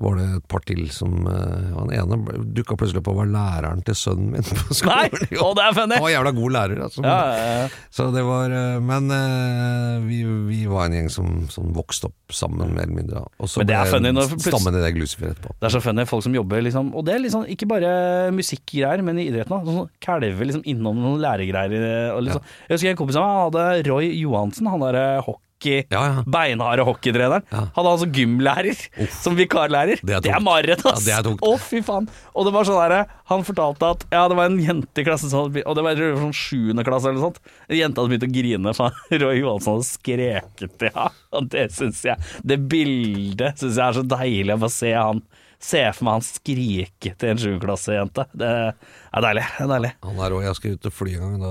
[0.00, 2.18] var det et par til som eh, Han ene
[2.56, 5.12] dukka plutselig opp og var læreren til sønnen min på skolen.
[5.12, 5.38] Nei!
[5.40, 5.98] og Å, det er funny!
[5.98, 7.04] Han var jævla god lærer, altså.
[7.04, 7.66] Ja, ja, ja.
[7.92, 12.34] Så det var eh, Men eh, vi, vi var en gjeng som, som vokste opp
[12.34, 13.24] sammen, mer eller mindre.
[13.42, 15.56] Og så ble stammen i det Glucifer etterpå.
[15.60, 17.92] Det er så funny, folk som jobber liksom Og det er liksom ikke bare
[18.36, 19.68] musikkgreier, men i idretten òg.
[19.68, 22.16] Sånn kalver liksom innom noen læregreier.
[22.16, 22.48] Og liksom.
[22.68, 25.49] Jeg husker en kompis av meg hadde Roy Johansen, han derre hockey
[25.92, 26.22] Ja, ja.
[26.26, 27.44] Beinharde hockeytreneren.
[27.52, 27.66] Ja.
[27.76, 28.80] Hadde som gymlærer,
[29.20, 30.00] som vikarlærer.
[30.02, 31.06] Det er er mareritt, ass!
[31.08, 31.36] Ja, er.
[31.46, 32.08] Å, fy faen.
[32.34, 35.30] Og det var sånn derre Han fortalte at ja, det var en jente i klassen
[35.30, 37.52] som hadde Og det var sånn sjuende klasse eller noe sånt.
[37.68, 41.10] En jente hadde begynt å grine, for Roy Johansson hadde skreket ja.
[41.36, 45.22] Og det syns jeg Det bildet syns jeg er så deilig å bare se han
[45.60, 48.24] Se for meg han skrike til en sjuendeklassejente.
[48.32, 49.42] Det er deilig.
[49.58, 49.90] Det er deilig.
[50.06, 50.44] Han der òg.
[50.46, 51.34] Jeg skal ut og fly en gang.
[51.42, 51.50] Da,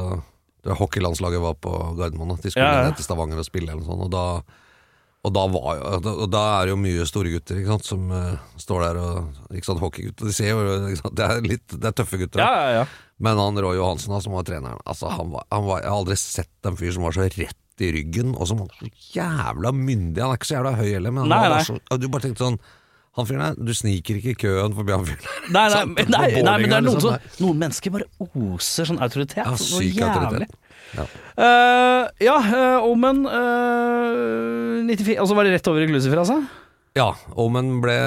[0.65, 2.35] da hockeylandslaget var på Gardermoen.
[2.41, 2.87] De skulle Ja, ja.
[2.89, 4.07] ned til Stavanger og spille eller noe sånt.
[4.07, 4.23] Og da,
[5.27, 8.35] og da, var og da er det jo mye store gutter ikke sant, som uh,
[8.59, 10.29] står der og ikke sant, Hockeygutter.
[10.31, 12.43] De ser jo Det er litt Det er tøffe gutter.
[12.43, 12.85] Ja, ja, ja.
[13.19, 15.97] Men han Roy Johansen, da, som var treneren altså, han var, han var, Jeg har
[15.97, 19.71] aldri sett en fyr som var så rett i ryggen, og som var så jævla
[19.71, 20.19] myndig.
[20.19, 22.57] Han er ikke så jævla høy heller, men Nei, var så, du bare tenkte sånn
[23.19, 25.51] Han fyren der, du sniker ikke i køen forbi han fyren der.
[25.51, 28.07] Nei, nei, Sånn, men- nei, nei, men det er noen, sånn, noen mennesker bare
[28.55, 29.43] oser sånn autoritet.
[29.43, 30.55] Ja, syk autoritet.
[30.95, 31.03] Ja.
[31.37, 36.39] Uh, ja, eh, Omen uh, 94 Og så var det rett over i Glucifer, altså?
[36.97, 37.97] Ja, Omen ble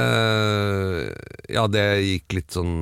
[1.53, 2.73] Ja, det gikk litt sånn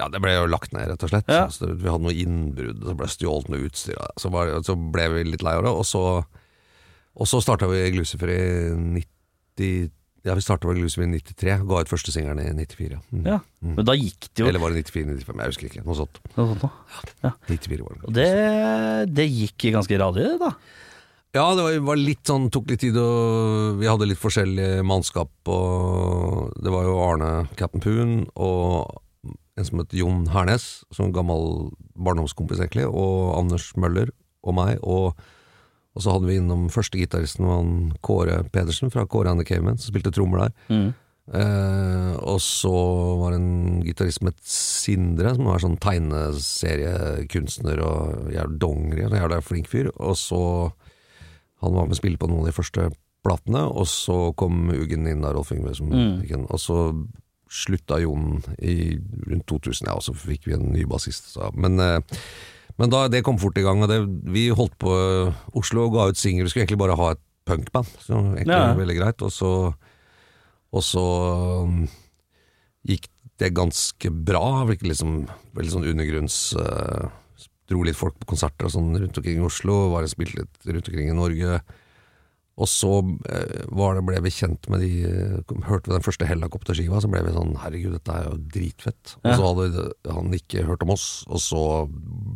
[0.00, 1.30] Ja, det ble jo lagt ned, rett og slett.
[1.30, 1.44] Ja.
[1.54, 4.00] Så vi hadde noe innbrudd, så ble stjålet noe utstyr.
[4.18, 6.02] Så, var, så ble vi litt lei av det, og så
[7.14, 8.42] Og så starta vi Glucifer i
[8.74, 9.92] 90
[10.24, 13.00] Ja, vi starta vel Glucifer i 93, ga ut første singelen i 94.
[13.12, 13.26] Mm.
[13.28, 13.40] Ja.
[13.60, 15.84] Men da gikk det jo Eller var det 94-95, jeg husker ikke.
[15.84, 16.20] Noe sånt.
[16.38, 16.64] noe sånt
[17.26, 18.00] Ja, 94 var det.
[18.08, 18.30] Og det,
[19.12, 20.54] det gikk ganske radig, da.
[21.34, 25.32] Ja, det var, var litt sånn, tok litt tid, og vi hadde litt forskjellig mannskap.
[25.50, 29.00] Og det var jo Arne Captain Poon og
[29.58, 34.08] en som het Jon Hernes, som gammel barndomskompis egentlig, og Anders Møller
[34.44, 34.78] og meg.
[34.82, 35.18] Og,
[35.94, 39.46] og så hadde vi innom første gitaristen, var han Kåre Pedersen fra Kåre and the
[39.46, 40.54] Cavemen, som spilte trommer der.
[41.32, 42.70] Eh, og så
[43.16, 49.14] var det en gitarist som het Sindre, som var sånn tegneseriekunstner og jævla dongeri, og
[49.14, 49.88] en jævla flink fyr.
[49.94, 50.40] Og så
[51.64, 52.90] han var med å spille på noen av de første
[53.24, 55.72] platene, og så kom Uggen inn av Rolf Yngve.
[55.78, 56.76] Som, gikk inn, Og så
[57.54, 58.98] slutta Jon i
[59.30, 61.30] rundt 2000, ja, og så fikk vi en ny bassist.
[61.32, 61.48] Så.
[61.56, 62.00] Men, eh,
[62.80, 64.00] men da, det kom fort i gang, og det,
[64.34, 66.46] vi holdt på eh, Oslo og ga ut singel.
[66.46, 68.72] Vi skulle egentlig bare ha et punkband, som egentlig Ja.
[68.74, 69.22] veldig greit.
[69.22, 69.50] Og så,
[70.74, 71.04] og så
[71.68, 71.84] um,
[72.88, 73.06] gikk
[73.38, 74.64] det ganske bra.
[74.66, 77.10] Virket liksom veldig sånn undergrunns uh,
[77.64, 80.66] Dro litt folk på konserter og sånn rundt omkring i Oslo, var og spilte litt
[80.68, 81.62] rundt omkring i Norge.
[82.54, 82.90] Og så
[83.34, 87.10] eh, var det, ble vi kjent med de eh, Hørte vi den første Hellacopter-skiva, så
[87.10, 89.16] ble vi sånn Herregud, dette er jo dritfett.
[89.24, 91.64] Og så hadde han ikke hørt om oss, og så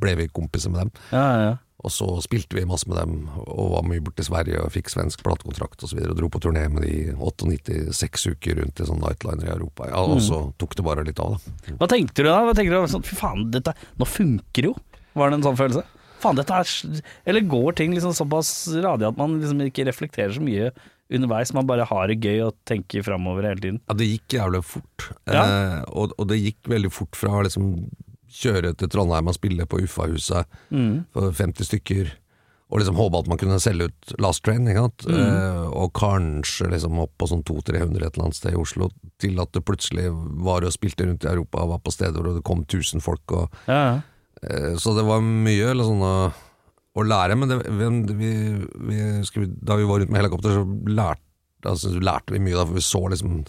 [0.03, 0.93] ble vi kompiser med dem.
[1.15, 1.57] Ja, ja.
[1.87, 4.91] Og så spilte vi masse med dem, og var mye borte i Sverige og fikk
[4.91, 6.01] svensk platekontrakt osv.
[6.01, 9.47] Og, så og dro på turné med de 98 seks uker rundt i sånn nightliner
[9.47, 9.87] i Europa.
[9.93, 11.77] Ja, og så tok det bare litt av, da.
[11.79, 12.41] Hva tenkte du da?
[12.49, 12.91] Hva tenkte du?
[12.91, 14.75] Sånn, Fy faen, dette, nå funker jo.
[15.19, 15.87] Var det en sånn følelse?
[16.19, 18.53] Faen, dette er Eller går ting liksom såpass
[18.83, 20.73] radig at man liksom ikke reflekterer så mye
[21.09, 21.55] underveis?
[21.57, 23.81] Man bare har det gøy og tenker framover hele tiden.
[23.89, 25.09] Ja, det gikk jævlig fort.
[25.31, 25.43] Ja.
[25.45, 27.73] Eh, og, og det gikk veldig fort fra å liksom
[28.39, 30.59] kjøre til Trondheim og spille på Uffa-huset
[31.15, 32.11] for 50 stykker,
[32.69, 35.07] og liksom håpe at man kunne selge ut Last Train, ikke sant?
[35.09, 38.91] Eh, og kanskje liksom opp på sånn 200-300 et eller annet sted i Oslo,
[39.23, 40.11] til at det plutselig
[40.45, 43.25] var og spilte rundt i Europa og var på steder hvor det kom 1000 folk.
[43.33, 44.01] og Ja,
[44.79, 46.27] Så det var mye eller sånne å,
[46.99, 48.33] å lære, men det, vi, vi,
[48.91, 51.25] vi, da vi var rundt med helikopter, så lærte,
[51.67, 52.55] altså, lærte vi mye.
[52.59, 53.41] Da, for vi så liksom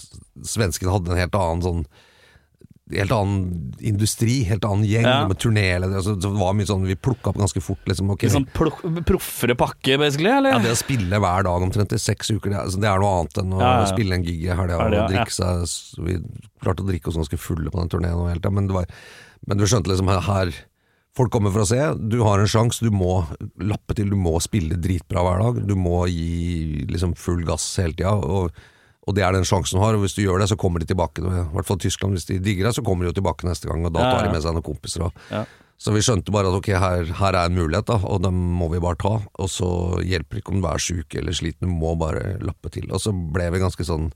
[0.50, 1.84] Svenskene hadde en helt annen sånn
[2.90, 5.28] Helt annen industri, helt annen gjeng Ja.
[5.30, 6.00] med turnéledere.
[6.00, 7.84] Altså, så det var mye sånn, vi plukka opp ganske fort.
[7.86, 8.32] Liksom, okay.
[8.34, 10.32] Sånn proffere pakke, basically?
[10.34, 10.56] Eller?
[10.56, 12.98] ja, Det å spille hver dag omtrent i seks uker, det, er- altså, det er
[13.04, 16.18] noe annet enn å Ja, ja, spille en gig i helga og drikke seg Vi
[16.66, 18.86] klarte å drikke oss ganske fulle på den turneen, men,
[19.46, 20.50] men du skjønte liksom her
[21.18, 23.24] Folk kommer for å se, du har en sjanse, du må
[23.66, 25.64] lappe til, du må spille dritbra hver dag.
[25.68, 28.54] Du må gi liksom full gass hele tida, og,
[29.10, 29.98] og det er den sjansen du har.
[29.98, 31.24] Og hvis du gjør det, så kommer de tilbake.
[31.26, 33.84] I hvert fall Tyskland, hvis de digger deg, så kommer de jo tilbake neste gang,
[33.90, 35.10] og da tar de med seg noen kompiser.
[35.34, 35.44] Ja.
[35.82, 38.70] så vi skjønte bare at ok, her, her er en mulighet, da, og den må
[38.72, 39.16] vi bare ta.
[39.42, 39.70] Og så
[40.06, 42.86] hjelper det ikke om du er sjuk eller sliten, du må bare lappe til.
[42.94, 44.12] Og så ble vi ganske sånn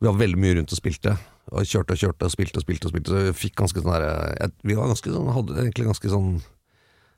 [0.00, 1.16] Vi var veldig mye rundt og spilte.
[1.50, 2.86] Og kjørte og kjørte og spilte og spilte.
[2.88, 6.08] og spilte Så vi fikk ganske sånn der, Vi var ganske sånn, hadde egentlig ganske
[6.12, 6.30] sånn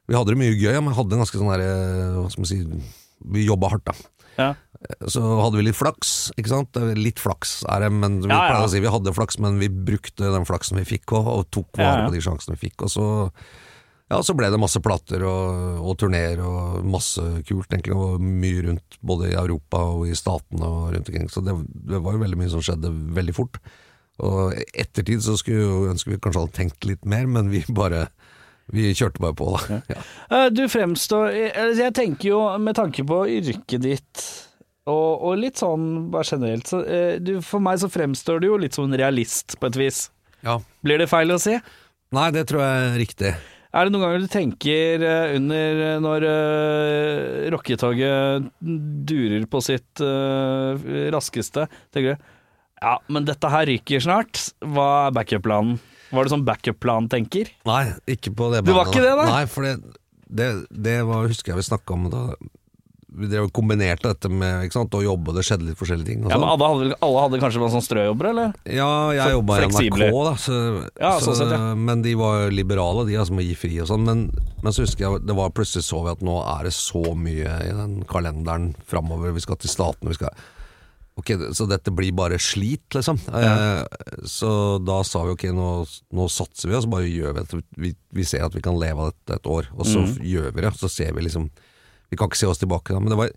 [0.08, 1.64] Vi hadde det mye gøy, men hadde ganske sånn der,
[2.16, 2.60] Hva skal man si
[3.36, 3.94] Vi jobba hardt, da.
[4.38, 4.54] Ja.
[5.06, 6.76] Så hadde vi litt flaks, ikke sant.
[6.80, 8.46] Er Litt flaks er det, men vi Ja, ja.
[8.50, 11.50] pleier å si vi hadde flaks, men vi brukte den flaksen vi fikk òg, og
[11.54, 12.82] tok vare på de sjansene vi fikk.
[12.88, 13.06] Og så,
[14.12, 17.96] ja, så ble det masse plater og, og turneer og masse kult, egentlig.
[17.96, 21.30] Og mye rundt både i Europa og i statene og rundt omkring.
[21.32, 21.54] Så det,
[21.88, 23.56] det var jo veldig mye som skjedde veldig fort.
[24.22, 27.64] Og i ettertid så skulle jo ønske vi kanskje hadde tenkt litt mer, men vi
[27.72, 28.06] bare
[28.72, 29.78] Vi kjørte bare på, da.
[29.90, 30.02] Ja.
[30.36, 34.22] Eh, Du fremstår Jeg tenker jo med tanke på yrket ditt
[34.86, 38.56] og, og litt sånn bare generelt så, eh, du, For meg så fremstår du jo
[38.62, 40.04] litt som en realist på et vis.
[40.46, 40.56] ja.
[40.82, 41.56] Blir det feil å si?
[42.12, 43.32] Nei, det tror jeg er riktig.
[43.72, 50.76] Er det noen ganger du tenker eh, under når uh, rocketoget durer på sitt uh,
[51.14, 52.30] raskeste, tenker du
[52.82, 54.40] ja, men dette her ryker snart.
[54.74, 55.76] Hva er backup-planen?
[56.12, 57.52] Var det sånn backup-plan, tenker?
[57.68, 59.26] Nei, ikke på det Det var ikke det, da?
[59.30, 59.76] Nei, for det,
[60.26, 62.24] det, det var, husker jeg vi snakka om da
[63.12, 66.22] Vi drev og kombinerte dette med ikke sant, å jobbe, det skjedde litt forskjellige ting.
[66.24, 66.44] Ja, sånn.
[66.44, 68.54] men alle hadde, alle hadde kanskje noen sånn strøjobber, eller?
[68.64, 70.56] Ja, jeg jobba i NRK, da, så,
[70.96, 71.74] Ja, så, sånn sett, ja.
[71.76, 74.08] men de var liberale, de altså, med å gi fri og sånn.
[74.08, 74.24] Men,
[74.64, 77.60] men så husker jeg det var plutselig så vi at nå er det så mye
[77.68, 79.36] i den kalenderen framover.
[79.36, 80.34] Vi skal til Statene, vi skal
[81.14, 83.18] Ok, Så dette blir bare slit, liksom.
[83.36, 83.82] Eh,
[84.24, 85.66] så da sa vi ok, nå,
[86.16, 87.60] nå satser vi, og så bare gjør vi det.
[87.84, 90.14] Vi, vi ser at vi kan leve av dette et år, og så mm.
[90.24, 90.72] gjør vi det.
[90.80, 91.50] Så ser vi liksom
[92.12, 93.32] Vi kan ikke se oss tilbake da, men det var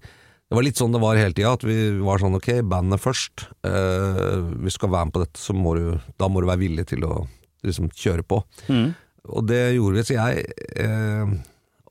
[0.45, 3.47] Det var litt sånn det var hele tida, at vi var sånn ok, bandet først.
[3.65, 6.85] Eh, du skal være med på dette, så må du, da må du være villig
[6.91, 7.23] til å
[7.65, 8.43] liksom kjøre på.
[8.69, 8.91] Mm.
[9.33, 10.43] Og det gjorde vi, så jeg
[10.85, 11.31] eh,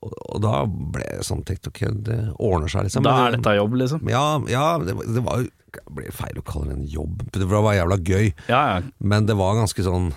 [0.05, 3.03] og, og da ble jeg sånn tenkt ok, det ordner seg, liksom.
[3.03, 4.07] Da er dette jobb, liksom.
[4.13, 7.25] Ja, ja det, var- det var jo Det blir feil å kalle det en jobb,
[7.33, 8.29] for det var jævla gøy.
[8.47, 8.75] Ja, ja.
[9.03, 10.13] Men det var ganske sånn.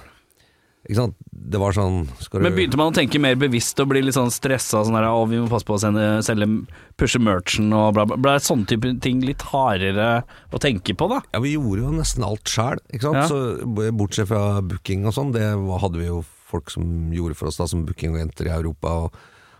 [0.88, 2.06] Det var sånn
[2.40, 4.80] Men begynte man å tenke mer bevisst og bli litt sånn stressa?
[4.86, 6.48] Sånn der, å, vi må passe på å sende, selge,
[6.96, 8.16] pushe merchen og bla, bla.
[8.16, 11.20] Ble sånne type ting litt hardere å tenke på, da?
[11.36, 13.20] Ja, vi gjorde jo nesten alt sjæl, ikke sant.
[13.20, 13.26] Ja.
[13.28, 15.44] Så, bortsett fra booking og sånn, det
[15.84, 18.94] hadde vi jo folk som gjorde for oss, da, som bookingagenter i Europa.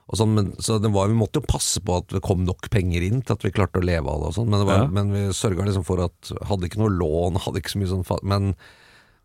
[0.09, 2.71] og sånn, men, så det var, Vi måtte jo passe på at det kom nok
[2.73, 4.33] penger inn til at vi klarte å leve av det.
[4.33, 4.87] og sånn, Men, det var, Ja.
[4.89, 8.25] men vi sørga liksom for at Hadde ikke noe lån, hadde ikke så mye sånn
[8.25, 8.55] Men,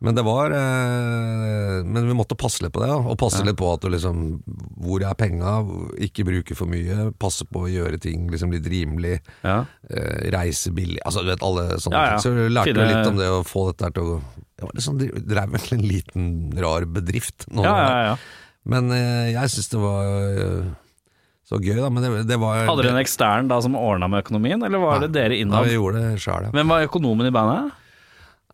[0.04, 3.56] men det var eh, Men vi måtte passe litt på det, ja, og passe litt
[3.60, 4.20] på at du liksom
[4.84, 5.54] Hvor er penga?
[6.04, 7.10] Ikke bruke for mye.
[7.22, 9.18] Passe på å gjøre ting liksom litt rimelig.
[9.46, 9.62] Ja.
[9.90, 12.20] Eh, reise billig Altså du vet alle sånne Ja, ja.
[12.20, 12.26] ting.
[12.26, 12.84] Så vi lærte Fine.
[12.84, 14.22] jo litt om det å få dette her til å
[14.60, 15.02] Jeg var liksom,
[15.34, 16.30] drev vel en liten
[16.64, 17.48] rar bedrift.
[17.56, 18.16] Ja, ja, ja.
[18.70, 20.04] Men eh, jeg syns det var
[21.44, 21.90] så gøy, da.
[21.92, 25.02] Men det, det var Hadde dere en ekstern da som ordna med økonomien, eller var
[25.04, 25.68] det dere Nei, innad?
[25.68, 26.54] vi gjorde det sjøl, ja.
[26.56, 27.80] Hvem var økonomen i bandet?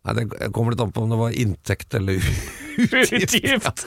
[0.06, 2.14] Nei, det kommer litt an på om det var inntekt eller
[2.78, 3.12] utgift.
[3.12, 3.86] Utgift.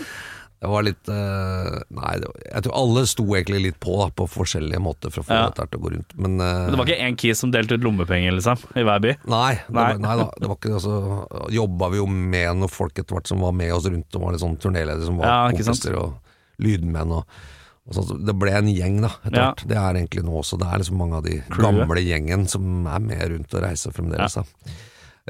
[0.63, 4.27] Det var litt eh, Nei, det jeg tror alle sto egentlig litt på da, på
[4.31, 5.47] forskjellige måter for å få Ja.
[5.49, 6.13] dette til å gå rundt.
[6.15, 9.01] Men, eh, Men det var ikke én kis som delte ut lommepenger, liksom, i hver
[9.03, 9.15] by?
[9.33, 9.87] Nei, det Nei.
[9.89, 10.29] Var, nei da.
[10.39, 13.73] Det var ikke, altså, jobba vi jo med noen folk etter hvert som var med
[13.75, 16.15] oss rundt, og var litt sånn turnéledere som var Ja, kompiser og
[16.63, 17.11] lydmenn.
[17.11, 17.25] Og,
[17.89, 18.07] og sånn.
[18.13, 19.49] Så det ble en gjeng, da, etter Ja.
[19.51, 19.67] hvert.
[19.67, 20.61] Det er egentlig nå også.
[20.63, 21.65] Det er liksom mange av de Crew.
[21.67, 24.39] gamle gjengen som er med rundt og reiser fremdeles.
[24.39, 24.45] Da.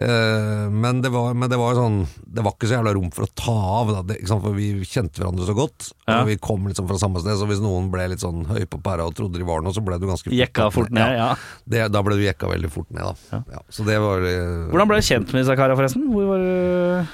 [0.01, 3.27] Eh, men, det var, men det var sånn Det var ikke så jævla rom for
[3.27, 3.91] å ta av.
[4.09, 5.91] Det, for vi kjente hverandre så godt.
[6.07, 6.21] Ja.
[6.21, 8.81] Og vi kom liksom fra samme sted, så hvis noen ble litt sånn høy på
[8.83, 11.29] pæra og trodde de var noe, så ble du ganske fort Jekka fort ned, ja.
[11.69, 13.43] det, da ble du jekka veldig fort ned, da.
[13.53, 13.61] Ja.
[13.73, 16.09] så det var eh, Hvordan ble du kjent med disse kara, forresten?
[16.09, 17.13] Hvor var du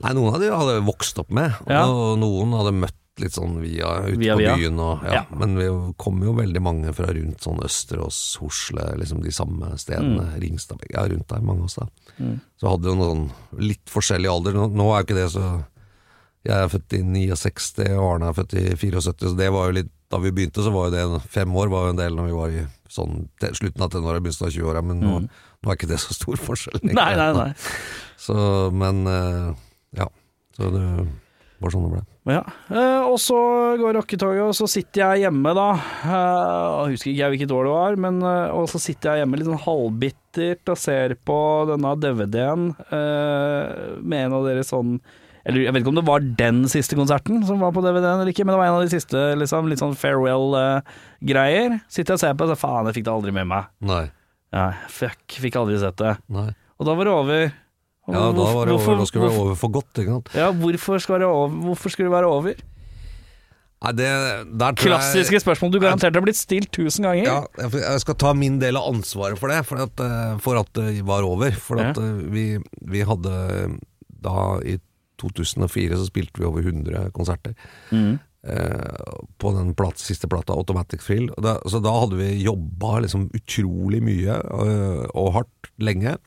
[0.00, 3.90] Nei, noen av de hadde vokst opp med, og noen hadde møtt litt sånn via
[4.06, 4.54] ute Via, på via.
[4.58, 4.78] byen.
[4.82, 5.20] Og, ja.
[5.20, 5.22] Ja.
[5.40, 5.68] Men vi
[6.00, 10.26] kom jo veldig mange fra rundt sånn Østerås, Hosle, liksom de samme stedene.
[10.32, 10.38] Mm.
[10.44, 11.86] Ringstad, ja, rundt der, mange av oss da.
[12.60, 13.26] Så hadde jo noen
[13.60, 14.56] litt forskjellig alder.
[14.58, 15.46] Nå, nå er jo ikke det så
[16.48, 19.74] Jeg er født i 69, og Arne er født i 74, så det var jo
[19.76, 22.26] litt Da vi begynte, så var jo det fem år var jo en del når
[22.30, 25.18] vi var i sånn til, slutten av tenåra, begynnelsen av 20-åra, men nå,
[25.62, 26.80] nå er ikke det så stor forskjell.
[26.88, 26.94] Mm.
[26.98, 27.52] Nei, nei, nei.
[28.18, 28.34] Så,
[28.74, 29.52] men eh,
[30.00, 30.08] ja.
[30.56, 30.82] Så det
[31.62, 32.02] var sånn det ble.
[32.28, 32.42] Ja.
[32.68, 33.38] Eh, og så
[33.80, 35.68] går rocketoget, og så sitter jeg hjemme, da.
[36.04, 39.22] Eh, jeg husker ikke jeg hvilket år det var, men eh, og så sitter jeg
[39.24, 41.38] hjemme litt sånn halvbittert og ser på
[41.70, 42.68] denne DVD-en
[44.04, 44.98] med en av deres sånn
[45.40, 48.28] eller Jeg vet ikke om det var den siste konserten som var på DVD-en eller
[48.28, 51.78] ikke, men det var en av de siste, liksom, litt sånn farewell-greier.
[51.88, 53.70] Sitter jeg og ser på, og så faen, jeg fikk det aldri med meg.
[53.88, 54.02] Nei.
[54.52, 56.12] Ja, fuck, fikk aldri sett det.
[56.28, 56.50] nei.
[56.76, 57.50] Og da var det over.
[58.12, 60.28] Ja, da var det over, da skulle det være over for godt, ikke sant.
[60.34, 61.56] Ja, hvorfor skal det over?
[61.68, 62.60] Hvorfor skulle det være over?
[63.80, 64.08] Nei, det,
[64.76, 67.24] Klassiske jeg, spørsmål du garantert har blitt stilt tusen ganger.
[67.24, 70.68] ja, jeg skal ta min del av ansvaret for det, for at, eh, for at
[70.76, 71.50] det var over.
[71.56, 72.02] For at Ja.
[72.04, 72.44] eh, vi,
[72.84, 73.78] vi hadde
[74.20, 74.76] da i
[75.20, 77.54] 2004 så spilte vi over 100 konserter.
[77.90, 78.18] Mm.
[78.44, 81.30] eh, på den plat, siste plata, Automatic Thrill.
[81.40, 86.18] Da, så da hadde vi jobba liksom utrolig mye og, og hardt lenge.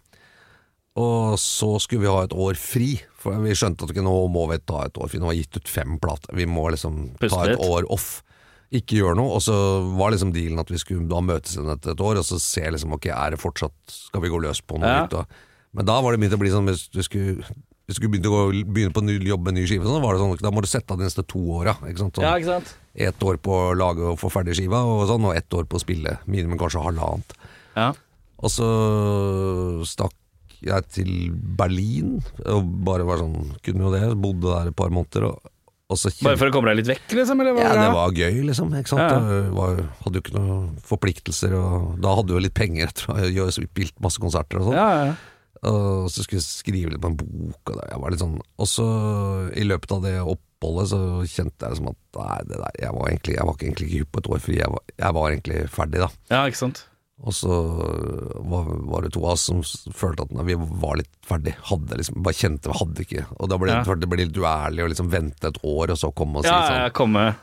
[1.00, 4.60] Og så skulle vi ha et år fri, for vi skjønte at nå må vi
[4.62, 5.18] ta et år fri.
[5.22, 8.20] Nå har vi gitt ut fem plater, vi må liksom ta et år off.
[8.74, 9.36] Ikke gjøre noe.
[9.38, 9.56] Og så
[9.98, 12.64] var liksom dealen at vi skulle da møtes igjen etter et år, og så se
[12.74, 13.74] liksom ok, er det fortsatt
[14.10, 15.04] Skal vi gå løs på noe Ja.
[15.06, 15.28] nytt?
[15.74, 17.42] Men da var det begynt å bli sånn hvis du skulle
[17.84, 20.22] hvis du skulle begynne, gå, begynne på ny jobbe med ny skive, sånn, var det
[20.22, 21.74] sånn, da må du sette av de neste to åra.
[22.00, 22.70] Sånn, Ja, ikke sant?
[22.96, 25.76] ett år på å lage og få ferdig skiva, og sånn, og ett år på
[25.76, 26.18] å spille.
[26.26, 27.34] Minimum kanskje halvannet.
[27.76, 27.90] Ja.
[28.40, 28.70] Og så
[29.84, 30.16] stakk
[30.68, 31.10] jeg til
[31.60, 34.04] Berlin, og bare var sånn Kunne jo det.
[34.24, 35.28] Bodde der et par måneder.
[35.32, 35.52] Og,
[35.94, 37.44] og så Bare for å komme deg litt vekk, liksom?
[37.46, 38.72] Ja, det var gøy, liksom.
[38.80, 39.04] Ikke sant?
[39.04, 39.20] Ja.
[39.20, 43.12] Det var, hadde jo ikke noen forpliktelser, og da hadde du jo litt penger etter
[43.14, 44.80] å ha spilt masse konserter og sånn.
[44.80, 45.14] ja, ja.
[45.64, 48.68] Og så skulle jeg skrive litt på en bok, og jeg var litt sånn Og
[48.68, 48.84] så,
[49.56, 53.12] i løpet av det oppholdet, så kjente jeg som at nei, det der, jeg var
[53.14, 55.62] egentlig Jeg var egentlig ikke hypp på et år fri, jeg var, jeg var egentlig
[55.72, 56.10] ferdig, da.
[56.34, 56.82] ja, ikke sant?
[57.22, 57.48] Og så
[58.42, 59.62] var, var det to av oss som
[59.94, 61.54] følte at nei, vi var litt ferdig.
[61.70, 63.84] Hadde liksom, bare kjente vi hadde ikke Og da ble Ja.
[63.86, 66.50] det, det ble litt uærlig å liksom vente et år, og så komme og si
[66.50, 66.98] Ja, ja, sånn.
[66.98, 67.36] komme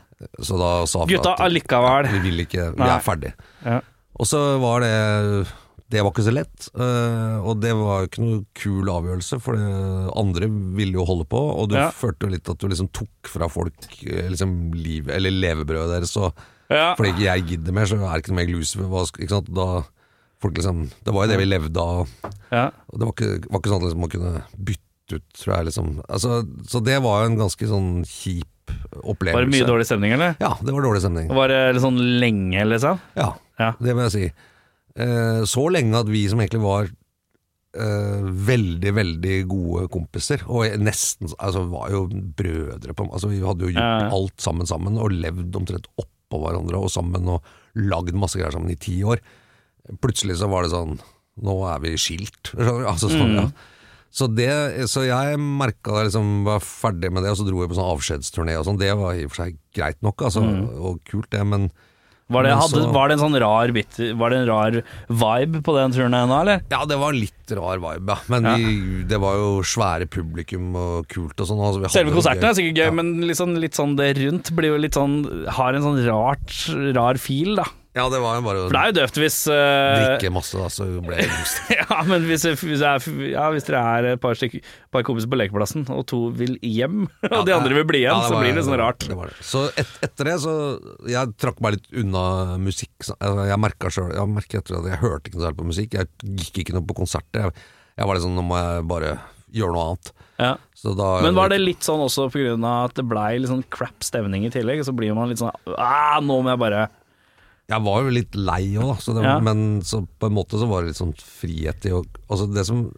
[0.43, 2.11] Så da sa vi Gutta, at allikevel.
[2.13, 2.91] vi vil ikke, vi Nei.
[2.97, 3.33] er ferdig.
[3.65, 3.81] Ja.
[4.21, 5.47] Og så var det
[5.91, 9.57] Det var ikke så lett, øh, og det var ikke noe kul avgjørelse, for
[10.21, 11.89] andre ville jo holde på, og du Ja.
[11.91, 13.75] følte jo litt at du liksom tok fra folk
[14.07, 16.33] eh, liksom liv, eller levebrødet deres, og
[16.71, 16.95] Ja.
[16.99, 19.49] fordi ikke jeg gidder mer, så er det ikke noe mer?
[19.61, 19.71] Da
[20.49, 22.09] liksom Det var jo det vi levde av.
[22.51, 22.71] Ja.
[22.71, 25.67] Det var ikke, var ikke sånn at liksom, man kunne bytte ut, tror jeg.
[25.69, 25.91] Liksom.
[26.09, 26.39] Altså,
[26.71, 28.47] så det var jo en ganske sånn kjip
[29.03, 29.35] opplevelse.
[29.37, 30.37] Var det mye dårlig stemning, eller?
[30.41, 31.29] Ja, det var dårlig stemning.
[31.35, 33.03] Var det litt sånn lenge, liksom?
[33.19, 33.73] Ja, Ja.
[33.81, 34.33] det vil jeg si.
[34.97, 41.31] Eh, så lenge at vi som egentlig var eh, veldig, veldig gode kompiser, og nesten
[41.39, 45.13] Altså var jo brødre på Altså Vi hadde jo gjort Ja, alt sammen sammen, og
[45.15, 45.87] levd omtrent
[46.31, 47.43] oppå hverandre og sammen, og
[47.75, 49.19] lagd masse greier sammen i ti år.
[50.01, 51.01] Plutselig så var det sånn
[51.41, 52.51] Nå er vi skilt.
[52.91, 53.37] Altså, sånn, Mm.
[53.39, 53.51] ja.
[54.13, 54.51] Så, det,
[54.91, 57.77] så jeg merka da jeg liksom var ferdig med det, og så dro jeg på
[57.79, 58.81] sånn avskjedsturné og sånn.
[58.81, 60.43] Det var i og for seg greit nok, altså,
[60.83, 61.69] og kult det, men
[62.31, 64.77] Var det, hadde, var det en sånn rar bit, Var det en rar
[65.09, 66.63] vibe på den turen ennå, eller?
[66.71, 68.19] Ja, det var litt rar vibe, ja.
[68.31, 68.55] Men Ja.
[68.61, 71.59] Vi, det var jo svære publikum og kult og sånn.
[71.67, 72.95] Altså, Selve konserten er sikkert gøy, Ja.
[72.95, 75.19] men sånn, litt sånn det rundt blir jo litt sånn
[75.59, 76.55] Har en sånn rart,
[76.95, 77.67] rar fil, da.
[77.91, 79.57] Ja, det var jo bare å For det er jo døvt hvis uh,
[79.99, 81.57] drikke masse, da, så ble jeg rost.
[81.81, 84.63] Ja, men hvis, hvis, er, ja, hvis dere er et par, stykker,
[84.95, 88.31] par kompiser på lekeplassen, og to vil hjem, og de andre vil bli igjen, Ja,
[88.31, 89.03] så blir det sånn rart.
[89.11, 89.43] Det var det.
[89.47, 90.55] Så et, etter det så
[91.11, 92.25] Jeg trakk meg litt unna
[92.63, 92.95] musikk.
[93.03, 95.99] altså, Jeg merka sjøl Jeg merket etter at jeg hørte ikke noe særlig på musikk.
[95.99, 97.49] Jeg gikk ikke noe på konserter.
[97.49, 99.13] Jeg, jeg var sånn, Nå må jeg bare
[99.51, 100.15] gjøre noe annet.
[100.41, 100.55] Ja.
[100.79, 104.07] Så da Men var det litt sånn også av at det blei litt sånn crap
[104.07, 106.87] stemning i tillegg, så blir man litt sånn ah, nå må jeg bare
[107.71, 108.99] Jeg var jo litt lei òg, da.
[109.03, 109.39] Så det, Ja.
[109.45, 112.65] Men så på en måte så var det litt sånn frihet i å altså det,
[112.67, 112.89] som,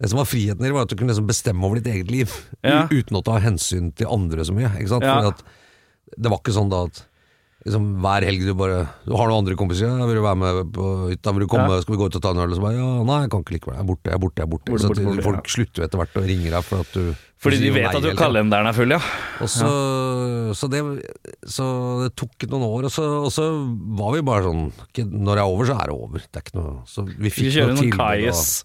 [0.00, 2.10] det som var friheten i det, var at du kunne liksom bestemme over ditt eget
[2.12, 2.32] liv.
[2.64, 2.86] Ja.
[2.90, 4.70] Uten å ta hensyn til andre så mye.
[4.80, 4.88] Ja.
[4.88, 5.44] Fordi at
[6.16, 7.04] det var ikke sånn da at
[7.64, 10.72] liksom, hver helg du bare Du har noen andre kompiser, ja, vil du være med
[10.76, 11.80] på hytta, vil du komme, Ja.
[11.84, 12.50] skal vi gå ut og ta en øl?
[12.52, 14.36] Og så bare ja, nei, jeg kan ikke likevel, jeg er borte, jeg er borte,
[14.40, 14.72] jeg er borte.
[14.72, 15.54] Borte, borte, borte, at folk ja.
[15.56, 18.66] slutter etter hvert å ringe deg for at du Fordi de vet at du kalenderen
[18.70, 19.00] er full, ja.
[19.44, 19.68] Og så,
[20.56, 20.80] så, det,
[21.44, 21.66] så
[22.04, 23.48] det tok noen år, og så, og så
[24.00, 24.62] var vi bare sånn
[25.12, 26.24] Når det er over, så er det over.
[26.24, 28.64] Det er ikke noe Så vi Vi fikk kjører noe tilbud.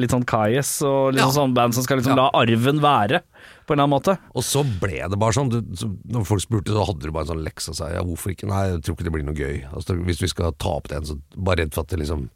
[0.00, 1.28] Litt sånn kajes og litt Ja.
[1.30, 2.24] sånn band som skal liksom Ja.
[2.24, 3.20] la arven være,
[3.68, 4.14] på en eller annen måte.
[4.32, 5.52] Og, så ble det bare sånn.
[5.52, 8.00] Du, så, når folk spurte, så hadde du bare en sånn lekse og sa ja,
[8.06, 8.48] hvorfor ikke?
[8.50, 9.60] Nei, jeg tror ikke det blir noe gøy.
[9.76, 12.28] Altså, hvis vi skal ta opp det igjen, så bare redd for at det liksom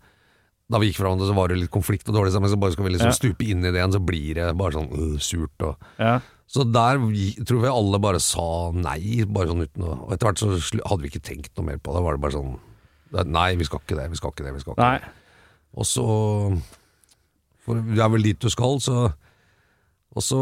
[0.72, 2.72] Da vi gikk fra hverandre, så var det litt konflikt og dårlig sammen, så bare
[2.72, 3.16] skal vi liksom Ja.
[3.18, 6.20] stupe inn i det igjen, så blir det bare sånn øh, surt og Ja.
[6.52, 7.00] Så der
[7.48, 10.52] tror vi alle bare sa nei, bare sånn uten å Og etter hvert så
[10.88, 12.02] hadde vi ikke tenkt noe mer på det.
[12.04, 12.54] var det bare sånn
[13.28, 14.98] Nei, vi skal ikke det, vi skal ikke det, vi skal ikke Nei.
[15.00, 15.12] det.
[15.76, 16.06] Og så
[17.66, 19.12] For det er vel dit du skal, så
[20.12, 20.40] Og så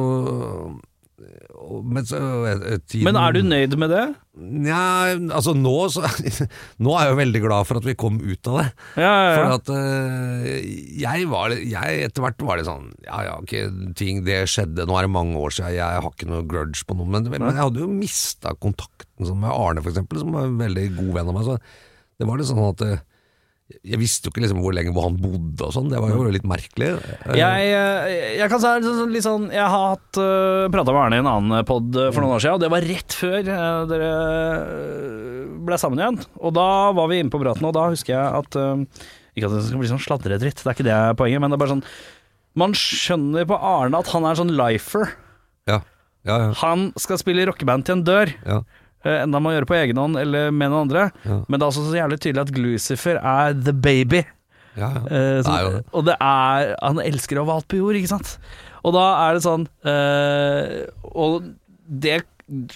[1.84, 4.04] men, så, eh, tiden, Men er du nøyd med det?
[4.40, 6.06] Nja, altså nå så
[6.82, 8.64] Nå er jeg jo veldig glad for at vi kom ut av det.
[9.02, 9.34] Ja, ja, ja.
[9.36, 10.56] For at eh,
[11.02, 13.54] jeg var jeg, Etter hvert var det sånn Ja ja, ok,
[13.98, 16.96] ting det skjedde, nå er det mange år siden, jeg har ikke noe grudge på
[16.96, 17.12] noen.
[17.12, 20.86] men, men jeg hadde jo mista kontakten med Arne, for eksempel, som var en veldig
[20.96, 21.48] god venn av meg.
[21.50, 21.58] Så
[22.20, 23.02] det var litt sånn at eh,
[23.86, 26.24] jeg visste jo ikke liksom hvor lenge hvor han bodde og sånn, det var jo
[26.34, 26.88] litt merkelig.
[26.98, 31.00] Eh, Jeg, eh, jeg kan si sånn- litt sånn Jeg har hatt uh, prata med
[31.04, 33.86] Arne i en annen pod for noen år siden, og det var rett før eh,
[33.90, 34.10] dere
[35.66, 36.20] ble sammen igjen.
[36.40, 38.84] Og da var vi inne på praten, og da husker jeg at eh,
[39.38, 41.62] Ikke at det skal bli sånn sladredritt, det er ikke det poenget, men det er
[41.64, 41.84] bare sånn
[42.58, 45.12] Man skjønner på Arne at han er sånn lifer.
[45.70, 45.80] ja,
[46.26, 48.32] ja, ja, Han skal spille rockeband til en dør.
[48.46, 48.60] ja.
[49.04, 51.06] Eh, Enda man gjør det på egen hånd eller med noen andre.
[51.24, 51.38] Ja.
[51.48, 54.22] Men det er også så jævlig tydelig at Glucifer er the baby.
[54.76, 55.04] ja, ja.
[55.08, 55.84] Eh, som, det.
[55.92, 58.36] Og det er Han elsker overalt på jord, ikke sant?
[58.84, 61.42] Og da er det sånn eh, Og
[61.90, 62.20] det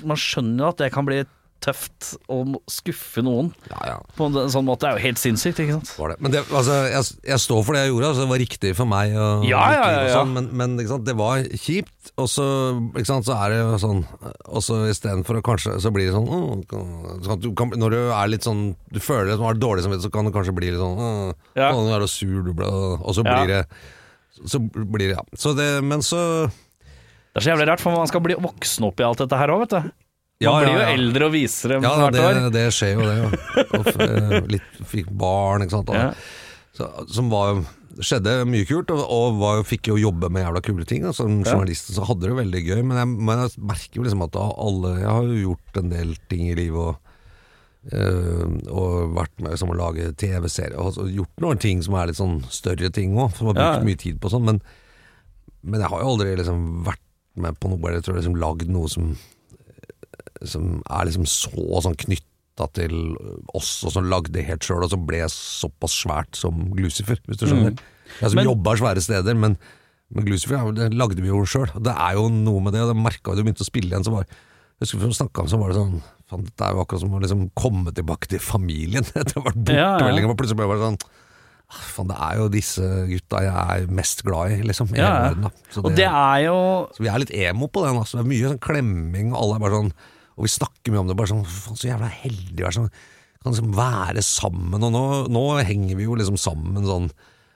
[0.04, 1.20] Man skjønner jo at det kan bli
[1.64, 3.96] tøft å skuffe noen ja, ja.
[4.18, 4.84] på en sånn måte.
[4.84, 5.92] Det er jo helt sinnssykt, ikke sant?
[5.96, 6.16] Var det.
[6.20, 8.90] Men det, altså, jeg, jeg står for det jeg gjorde, altså, det var riktig for
[8.90, 9.14] meg.
[9.16, 10.10] Og, Ja, ja, ja, og.
[10.18, 10.76] Sånn, men, men
[11.08, 12.44] det var kjipt, og så,
[12.92, 14.02] ikke sant, så er det jo sånn
[14.52, 16.90] Og så istedenfor å kanskje Så blir det sånn «Åh, kan-
[17.24, 18.60] sånn at du kan, Når du er litt sånn
[18.92, 21.32] Du føler at du har dårlig samvittighet, så kan det kanskje bli litt sånn «Åh,
[21.58, 21.72] Ja.
[21.72, 23.62] Nå er du sur, du ble Og så blir det
[24.44, 25.24] Så blir det, ja.
[25.40, 26.20] Så det, men så
[27.32, 29.50] Det er så jævlig rart, for man skal bli voksen opp i alt dette her
[29.56, 29.92] òg, vet du.
[30.40, 30.88] Man Ja, blir jo ja.
[30.96, 32.50] eldre og visere Ja, hvert det, år.
[32.52, 33.64] det skjer jo det, Ja.
[33.78, 35.88] Og eh, litt, fikk barn, ikke sant.
[35.88, 36.12] Og, Ja.
[36.74, 37.62] så, som var
[38.02, 41.04] skjedde mye kult, og, og var, fikk jo jobbe med jævla kule ting.
[41.06, 44.24] Og som journalist så hadde det veldig gøy, men jeg, men jeg merker jo liksom
[44.26, 46.96] at alle Jeg har jo gjort en del ting i livet, og,
[47.94, 48.44] eh,
[48.74, 52.18] og vært med som å lage TV-serier, og altså gjort noen ting som er litt
[52.18, 53.86] sånn større ting òg, som har brukt Ja.
[53.86, 54.60] mye tid på sånn, men,
[55.62, 57.00] men jeg har jo aldri liksom vært
[57.36, 59.14] med på noe, eller liksom lagd noe som
[60.44, 62.94] som er liksom så sånn knytta til
[63.54, 67.40] oss, og som lagde det helt sjøl, og som ble såpass svært som Glucifer, hvis
[67.40, 67.78] du skjønner.
[68.20, 69.56] Jeg som Men- jobber svære steder, men,
[70.14, 71.70] men Glucifer ja, det lagde vi jo sjøl.
[71.82, 73.90] Det er jo noe med det, og det merka vi da vi begynte å spille
[73.90, 74.04] igjen.
[74.06, 74.26] så var
[74.82, 77.18] husker vi snakka om så var det sånn Faen, dette er jo akkurat som å
[77.20, 80.08] liksom komme tilbake til familien etter å ha vært borte Ja, ja.
[80.08, 80.36] lenge.
[80.38, 80.96] Plutselig ble det sånn
[81.74, 83.54] Faen, det er jo disse gutta jeg
[83.84, 84.90] er mest glad i, liksom.
[84.94, 85.20] I Ja, ja.
[85.28, 85.50] verden.
[85.74, 86.56] Så Og det er jo
[86.94, 87.98] så vi er litt emo på den.
[88.00, 88.18] Altså.
[88.18, 89.92] Det er mye sånn klemming, og alle er bare sånn
[90.34, 92.90] Og vi snakker mye om det, bare sånn Faen, så jævla heldig å være sånn
[93.44, 94.82] Kan liksom være sammen.
[94.82, 97.10] Og nå, nå henger vi jo liksom sammen sånn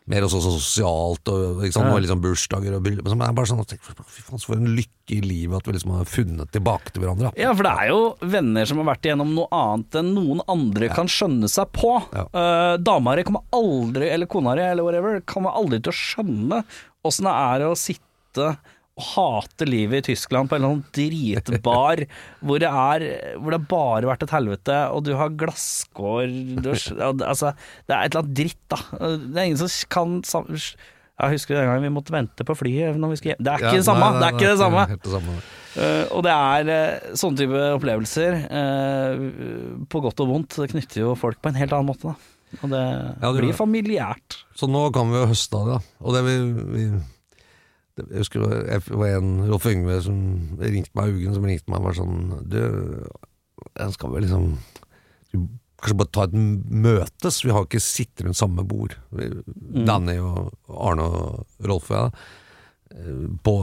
[0.09, 1.91] mer også sosialt, og ikke sant?
[1.93, 3.09] Er liksom bursdager og bryllup.
[3.09, 5.69] Men det er bare sånn at Fy faen, så for en lykke i livet at
[5.69, 7.33] vi liksom har funnet tilbake til hverandre.
[7.41, 8.01] Ja, for det er jo
[8.35, 11.95] venner som har vært igjennom noe annet enn noen andre kan skjønne seg på.
[12.13, 12.27] Ja.
[12.33, 16.63] Uh, Dama di kommer aldri, eller kona di, eller whatever, kommer aldri til å skjønne
[17.09, 18.53] åssen det er å sitte
[18.99, 22.03] og hate livet i Tyskland på en eller annen dritbar
[22.45, 23.07] hvor det er
[23.39, 26.27] Hvor det har bare vært et helvete, og du har glasskår
[26.59, 26.85] du har,
[27.29, 27.55] Altså,
[27.87, 28.81] det er et eller annet dritt, da.
[28.99, 33.15] Det er ingen som kan Jeg husker den gangen vi måtte vente på flyet når
[33.15, 33.45] vi skulle hjem.
[33.45, 34.09] Det er ikke Ja, det samme!
[34.09, 34.87] nei, nei, det er ikke det samme.
[34.93, 35.37] Helt det samme.
[35.79, 41.03] Eh, og det er uh, sånne type opplevelser, uh, på godt og vondt, det knytter
[41.05, 42.15] jo folk på en helt annen måte.
[42.15, 42.35] Da.
[42.63, 42.83] Og det,
[43.21, 44.41] Ja, det blir familiært.
[44.59, 45.97] Så nå kan vi jo høste av det, da.
[46.03, 46.37] Og det vi,
[46.73, 46.87] vi
[47.99, 50.19] Jeg husker det var en Rolf Yngve som
[50.61, 52.61] ringte meg, Ugen som ringte meg og var sånn Du,
[53.69, 54.53] jeg skal vel liksom
[55.79, 57.43] Kanskje bare ta et møtes?
[57.45, 58.97] Vi har ikke sittet rundt samme bord.
[59.15, 59.29] Vi,
[59.87, 63.55] Danny og Arne og Rolf og jeg, da, eh, på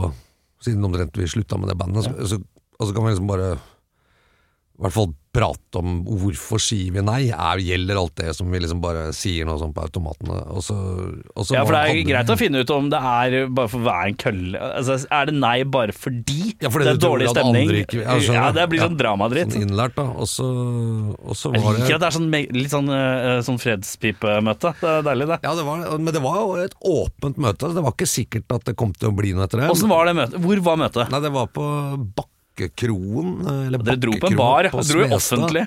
[0.64, 2.06] siden omtrent vi slutta med det bandet.
[2.06, 2.38] Så, så,
[2.78, 3.50] og så kan vi liksom bare
[4.76, 7.28] i hvert fall prate om hvorfor sier vi nei.
[7.28, 10.36] Er, gjelder alt det som vi liksom bare sier noe sånn på automatene?
[10.52, 10.76] Og så,
[11.36, 13.80] og så Ja, for det er greit å finne ut om det er bare for
[13.80, 14.60] å være en kølle.
[14.80, 17.68] Altså, er det nei bare fordi Ja, for det er du tror dårlig stemning?
[17.82, 19.00] ikke- ja, skjønner ja, det blir sånn Ja.
[19.02, 19.52] dramadritt.
[19.52, 20.06] Sånn innlært, da.
[20.12, 20.46] Og så,
[21.20, 24.74] og så Jeg liker det at det er sånn, litt sånn, eh, sånn fredspipemøte.
[24.80, 25.40] Det er deilig, det.
[25.42, 27.60] ja, det var, men det var jo et åpent møte.
[27.64, 27.74] altså.
[27.74, 29.68] Det var ikke sikkert at det kom til å bli noe etter det.
[29.70, 30.40] Åssen var det møtet?
[30.40, 31.10] Hvor var møtet?
[31.10, 31.66] Nei, det var på
[32.56, 33.46] Bakkekroen.
[33.46, 35.66] eh, Eller Dere dro på en bar, på dro jo offentlig.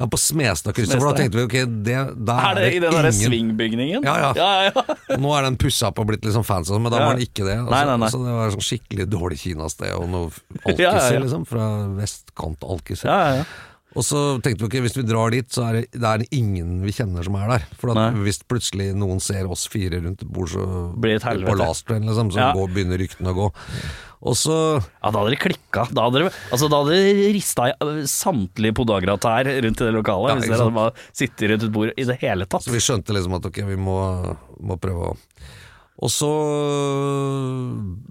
[0.00, 0.96] Ja, på Smestadkrysset.
[1.02, 4.02] Da tenkte vi ok, det, der Er det i den derre ingen swingbygningen?
[4.06, 4.32] Ja, ja.
[4.36, 5.16] ja, ja.
[5.20, 7.06] Nå er den pussa opp og blitt litt sånn fancy, men da Ja.
[7.10, 7.58] var den ikke det.
[7.58, 8.08] Altså, Nei, nei, nei.
[8.14, 10.30] Så det var sånn skikkelig dårlig kinasted og noe
[10.70, 11.44] alkiser, liksom.
[11.50, 11.66] Fra
[11.98, 13.10] vestkant alkiser.
[13.10, 13.44] ja, ja, ja.
[13.98, 16.76] Og så tenkte vi ok, hvis vi drar dit, så er det, det er ingen
[16.86, 17.64] vi kjenner som er der.
[17.76, 20.62] For at hvis plutselig noen ser oss fire rundt et bord, så.
[20.94, 22.52] På last train, liksom, så Ja.
[22.54, 23.48] går, begynner ryktene å gå.
[24.20, 25.86] Og så Ja, da hadde dere klikka.
[25.96, 29.94] Da hadde dere, altså, da hadde dere rista i øh, samtlige podagrater rundt i det
[29.96, 30.28] lokalet.
[30.28, 32.66] Ja, hvis dere hadde bare sittet rundt et bord i det hele tatt.
[32.66, 33.96] Så vi skjønte liksom at ok, vi må,
[34.60, 35.16] må prøve å
[36.04, 36.28] Og så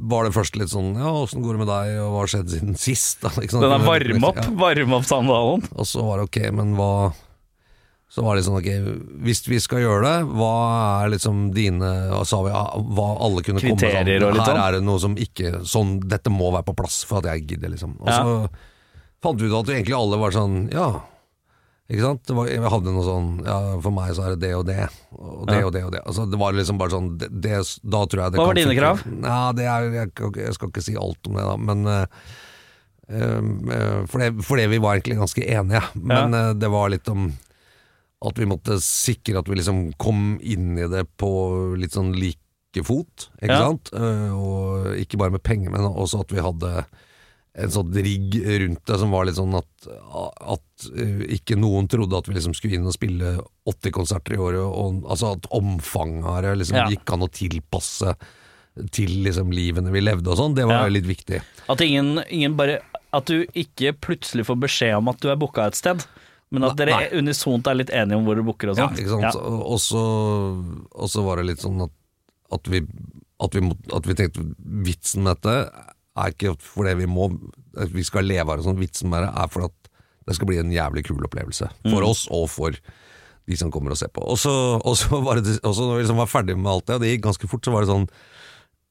[0.10, 2.52] var det først litt sånn ja, åssen går det med deg, og hva har skjedd
[2.54, 3.22] siden sist?
[3.24, 3.32] Da?
[3.40, 4.50] Den er varme opp, Ja.
[4.66, 5.66] varme opp samtalen.
[5.76, 6.92] Og så var det ok, men hva
[8.10, 8.68] Så var det sånn ok,
[9.22, 10.54] hvis vi skal gjøre det, hva
[11.04, 12.54] er liksom dine Og så sa vi
[12.98, 14.62] hva alle kunne komme Kriterier og litt Her sånn.
[14.64, 17.70] er det noe som ikke Sånn, dette må være på plass for at jeg gidder,
[17.76, 17.94] liksom.
[18.02, 18.18] Og Ja.
[18.18, 18.50] så
[19.22, 20.88] fant vi ut at egentlig alle var sånn ja.
[21.90, 22.34] Ikke sant?
[22.38, 25.46] Var, jeg hadde noe sånn Ja, for meg så er det det og det, og
[25.48, 25.66] det Ja.
[25.68, 26.02] og det og det.
[26.06, 28.78] Altså, det var liksom bare sånn det, det, Da tror jeg det Hva var dine
[28.78, 29.04] krav?
[29.06, 32.06] Ja, det er, jeg, jeg skal ikke si alt om det, da, men uh,
[33.10, 35.82] uh, for, det, for det vi var egentlig ganske enige.
[35.96, 37.30] Men eh, det var litt om
[38.26, 41.30] at vi måtte sikre at vi liksom kom inn i det på
[41.80, 43.68] litt sånn like fot, ikke Ja.
[43.70, 43.90] sant?
[43.94, 46.86] Eh, og ikke bare med penger, men også at vi hadde
[47.60, 52.16] en sånn rigg rundt det som var litt sånn at, at eh, ikke noen trodde
[52.20, 56.26] at vi liksom skulle inn og spille 80 konserter i året, og, altså at omfanget
[56.30, 56.88] av det liksom Ja.
[56.92, 58.16] gikk an å tilpasse
[58.92, 60.94] til liksom livene vi levde og sånn, det var Ja.
[60.94, 61.42] litt viktig.
[61.68, 65.66] At ingen, ingen bare At du ikke plutselig får beskjed om at du er booka
[65.66, 66.06] et sted,
[66.52, 67.10] men at dere nei.
[67.20, 68.98] unisont er litt enige om hvor du booker og Ja, sånn.
[68.98, 69.28] ikke sant?
[69.28, 69.34] Ja.
[69.74, 70.04] og, så,
[70.96, 71.92] og så var det litt sånn at,
[72.58, 72.82] at, vi,
[73.40, 74.46] at, vi, at vi tenkte
[74.90, 75.58] vitsen med dette
[76.20, 77.30] er ikke fordi vi må
[77.80, 79.76] at vi skal leve av det sånn, vitsen med det er for at
[80.28, 81.70] det skal bli en jævlig kul opplevelse.
[81.86, 82.10] For Mm.
[82.10, 82.76] oss og for
[83.50, 84.22] de som kommer og ser på.
[84.22, 86.86] Og så, og så var det, og så når vi liksom var ferdig med alt
[86.86, 88.06] det, og det gikk ganske fort, så var det sånn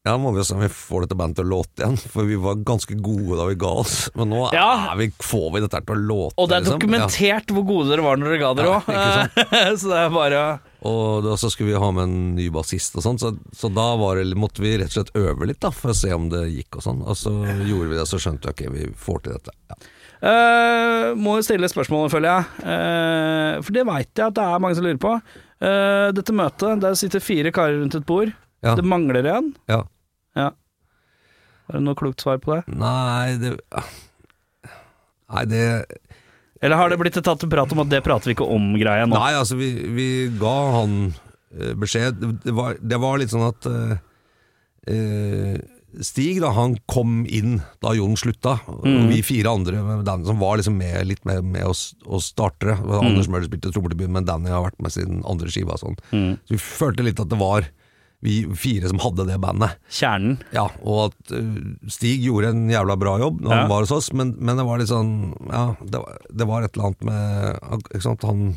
[0.06, 2.36] ja, må vi se om vi får dette bandet til å låte igjen, for vi
[2.40, 3.96] var ganske gode da vi ga oss.
[4.16, 4.92] Men nå Ja.
[4.92, 6.34] er vi, får vi dette til å låte.
[6.38, 6.72] Og det er liksom.
[6.72, 6.78] Ja.
[6.78, 9.76] dokumentert hvor gode dere var når dere ga dere Ja, òg.
[9.82, 10.42] så det er bare
[10.86, 13.88] Og da, så skulle vi ha med en ny bassist og sånn, så, så da
[14.00, 16.46] var det, måtte vi rett og slett øve litt da, for å se om det
[16.54, 17.02] gikk og sånn.
[17.04, 17.34] Og så
[17.66, 19.56] gjorde vi det, så skjønte vi ok, vi får til dette.
[19.68, 19.80] Ja.
[20.18, 22.64] Uh, Må jo stille spørsmålet, føler jeg.
[22.64, 25.12] Uh, for det veit jeg at det er mange som lurer på.
[25.62, 28.32] Uh, dette møtet, der sitter fire karer rundt et bord.
[28.64, 28.74] Ja.
[28.78, 29.54] Det mangler en.
[29.70, 29.84] ja.
[30.36, 30.52] Ja.
[31.68, 32.62] Har du noe klokt svar på det?
[32.80, 33.56] Nei, det
[35.28, 35.62] Nei, det
[36.62, 39.06] Eller har det blitt tatt en prat om at det prater vi ikke om greia
[39.06, 39.18] nå?
[39.18, 40.06] Nei, altså, vi, vi
[40.40, 40.94] ga han
[41.52, 42.22] eh, beskjed.
[42.44, 43.98] Det, var, det var litt sånn at eh,
[44.94, 45.58] eh,
[46.04, 50.58] Stig da, han kom inn da Jon slutta, og vi fire andre Danny som var
[50.60, 52.76] liksom med, litt med, med oss, oss startere.
[52.76, 52.92] Mm.
[53.00, 55.78] Anders Møller spilte trommer til byen, men Danny har vært med siden andre skiva.
[55.80, 55.96] Sånn.
[56.12, 56.36] Mm.
[56.44, 57.66] Så vi følte litt at det var
[58.24, 59.76] vi fire som hadde det bandet.
[59.94, 60.38] Kjernen.
[60.50, 63.58] Ja, og at uh, Stig gjorde en jævla bra jobb når Ja.
[63.62, 65.12] han var hos oss, men, men det var litt sånn
[65.52, 68.48] Ja, det var, det var et eller annet med Ikke sant, han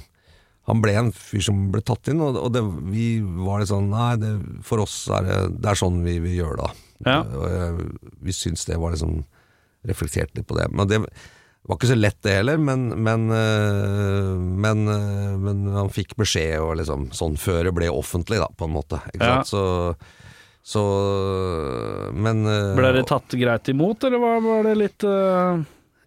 [0.70, 2.62] han ble en fyr som ble tatt inn, og, og det,
[2.94, 4.30] vi var litt sånn Nei, det,
[4.64, 6.68] for oss er det, det er sånn vi vil gjøre det.
[7.02, 7.12] da.
[7.12, 7.16] Ja.
[7.26, 7.88] Og jeg,
[8.30, 9.24] vi syns det var liksom
[9.90, 10.68] Reflekterte litt på det.
[10.70, 11.00] Men det
[11.70, 12.58] var ikke så lett, det heller.
[12.58, 17.92] Men, men, øh, men, øh, men han fikk beskjed og liksom sånn før det ble
[17.94, 19.02] offentlig, da, på en måte.
[19.20, 19.42] Ja.
[19.48, 19.94] Så,
[20.62, 20.82] så
[22.14, 25.62] Men øh, Ble det tatt greit imot, eller var, var det litt uh,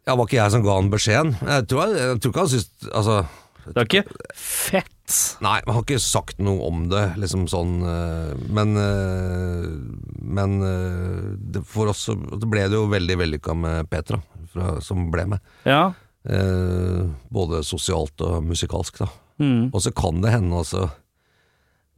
[0.06, 1.32] Ja, var ikke jeg som ga han beskjeden?
[1.42, 3.16] Jeg tror, jeg, jeg tror ikke han syntes Altså
[3.66, 4.04] Det var ikke
[4.36, 4.90] fett.
[5.44, 9.66] Nei, man har ikke sagt noe om det, liksom sånn øh, Men øh,
[10.24, 14.20] Men øh, det, for oss så ble det jo veldig vellykka med Petra,
[14.52, 15.52] fra, som ble med.
[15.68, 15.92] Ja.
[16.24, 19.10] Eh, både sosialt og musikalsk, da.
[19.42, 19.72] Mm.
[19.74, 20.84] Og så kan det hende altså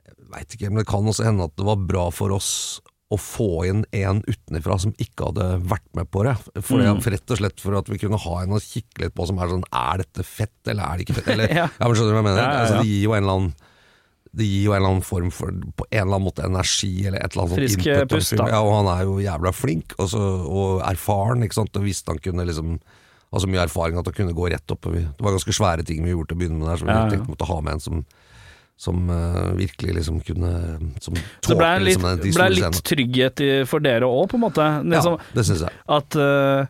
[0.01, 2.81] Jeg veit ikke, men det kan også hende at det var bra for oss
[3.15, 6.33] å få inn en utenfra som ikke hadde vært med på det.
[6.59, 6.99] For, Mm.
[7.07, 9.53] Rett og slett for at vi kunne ha en å kikke litt på som er
[9.53, 11.29] sånn Er dette fett, eller er det ikke fett?
[11.37, 11.69] Eller, Ja.
[11.71, 11.87] ja.
[11.87, 12.43] men Skjønner du hva jeg mener?
[12.43, 12.61] Ja, ja.
[12.65, 13.55] Altså, det gir jo en eller annen
[14.37, 15.49] det gir jo en eller annen form for
[15.79, 18.11] På en eller annen måte energi, eller et eller annet Frisk input.
[18.11, 18.35] pust.
[18.37, 21.79] Ja, og han er jo jævla flink, og, så, og erfaren, ikke sant.
[21.79, 22.75] Og visste han kunne liksom
[23.33, 24.91] ha så mye erfaring at han kunne gå rett opp.
[24.93, 26.99] Det var ganske svære ting vi gjorde til å begynne med der, så vi Ja,
[27.07, 27.09] ja.
[27.15, 28.03] tenkte måtte ha med en som
[28.77, 30.51] som uh, virkelig liksom kunne
[31.01, 34.27] Som Så det ble, tålte litt, liksom de ble litt trygghet i, for dere òg,
[34.29, 34.67] på en måte.
[34.85, 35.73] Liksom, Ja, det syns jeg.
[35.97, 36.67] at, uh,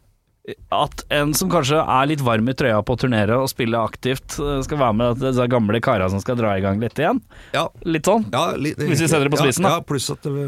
[0.71, 4.37] at en som kanskje er litt varm i trøya på å turnere og spille aktivt,
[4.39, 7.19] eh, skal være med disse gamle kara som skal dra i gang litt igjen.
[7.57, 8.29] Ja, Litt sånn.
[8.31, 9.81] ja, li- Hvis vi setter det på spissen, ja, da.
[9.81, 10.47] Ja, pluss at det,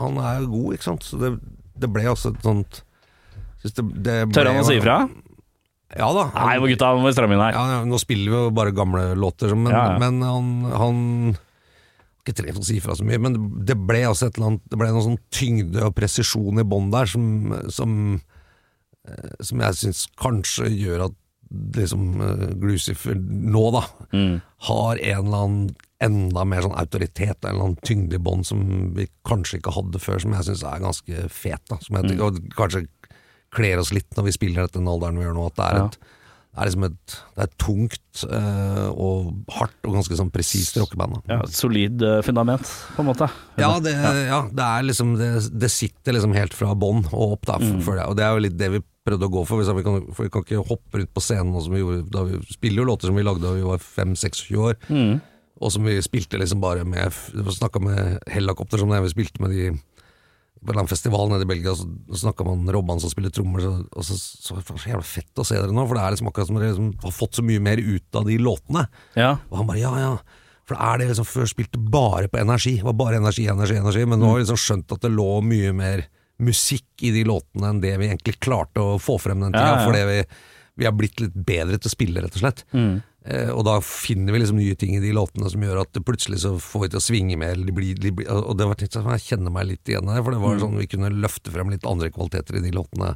[0.00, 1.04] han er jo god, ikke sant.
[1.04, 1.34] Så det,
[1.76, 2.80] det ble også et sånt
[3.60, 4.96] synes det, det ble Tør han å si ifra?
[5.96, 6.26] Ja da.
[6.34, 7.54] Nei, må gutta, må vi stramme inn her.
[7.56, 9.98] Ja, nå spiller vi jo bare gamle låter, men, Ja, ja.
[10.02, 10.98] men han, han
[12.20, 14.76] Ikke trengt å si fra så mye, men det ble også et eller annet Det
[14.82, 17.24] ble noe sånn tyngde og presisjon i bånn der som,
[17.72, 17.94] som,
[19.08, 21.16] eh, som jeg syns kanskje gjør at
[21.78, 24.40] liksom eh, Glucifer nå, da, Mm.
[24.68, 28.60] har en eller annen enda mer sånn autoritet, en eller annen tyngde i bånd som
[28.94, 31.64] vi kanskje ikke hadde før, som jeg syns er ganske fet.
[31.72, 32.20] da Som jeg Mm.
[32.26, 32.84] Og kanskje
[33.54, 35.76] kler oss litt når vi spiller dette den alderen vi gjør nå, at det er
[35.78, 35.86] Ja.
[35.92, 35.98] et
[36.58, 41.20] det er liksom et, det er tungt eh, og hardt og ganske sånn presist rockeband.
[41.30, 43.28] Ja, et solid eh, fundament, på en måte.
[43.60, 47.46] Ja, det, ja, det er liksom Det, det sitter liksom helt fra bånn og opp,
[47.46, 47.82] da, Mm.
[47.86, 48.06] for det.
[48.10, 49.62] Og det er jo litt det vi prøvde å gå for.
[49.62, 52.24] Vi kan, for vi kan ikke hoppe rundt på scenen nå som vi gjorde da
[52.26, 54.74] vi spiller jo låter som vi lagde da vi var 5-26 år.
[54.90, 55.20] Mm.
[55.60, 57.12] Og som vi spilte liksom bare med
[57.54, 59.70] Snakka med Hellacopter, som det er vi spilte med de
[60.64, 61.86] på en festival nede i Belgia, så
[62.22, 65.46] snakka man Robban som spiller trommer, så, og så, så det så jævla fett å
[65.46, 67.62] se dere nå, for det er liksom akkurat som dere liksom har fått så mye
[67.62, 68.84] mer ut av de låtene.
[69.18, 69.32] Ja.
[69.50, 70.12] Og han bare ja, ja.
[70.68, 72.74] For er det liksom Før spilte bare på energi.
[72.76, 74.04] Det var bare energi, energi, energi.
[74.04, 76.04] Men nå har vi liksom skjønt at det lå mye mer
[76.44, 79.64] musikk i de låtene enn det vi egentlig klarte å få frem den tida.
[79.64, 79.86] Ja, ja.
[79.88, 80.18] Fordi vi,
[80.78, 82.62] vi har blitt litt bedre til å spille, rett og slett.
[82.76, 83.00] Eh,
[83.52, 86.40] og da finner vi liksom nye ting i de låtene som gjør at det plutselig
[86.44, 87.56] så får vi til å svinge mer.
[87.56, 90.08] Eller de blir, de blir, og det var litt sånn, jeg kjenner meg litt igjen
[90.08, 93.14] her, for det var sånn vi kunne løfte frem litt andre kvaliteter i de låtene.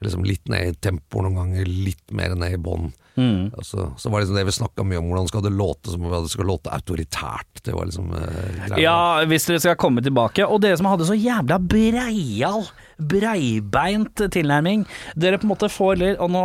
[0.00, 2.88] Liksom litt ned i tempo noen ganger, litt mer ned i bånn.
[3.20, 3.50] Mm.
[3.52, 5.92] Altså, Så, så var det liksom det vi snakka mye om, hvordan skal det låte
[5.92, 7.60] som det skal låte autoritært.
[7.66, 8.78] Det var liksom eh.
[8.80, 10.46] Ja, hvis dere skal komme tilbake.
[10.46, 12.64] Og dere som hadde så jævla breial,
[13.00, 14.84] breibeint tilnærming.
[15.18, 16.44] Dere på en måte får litt Og nå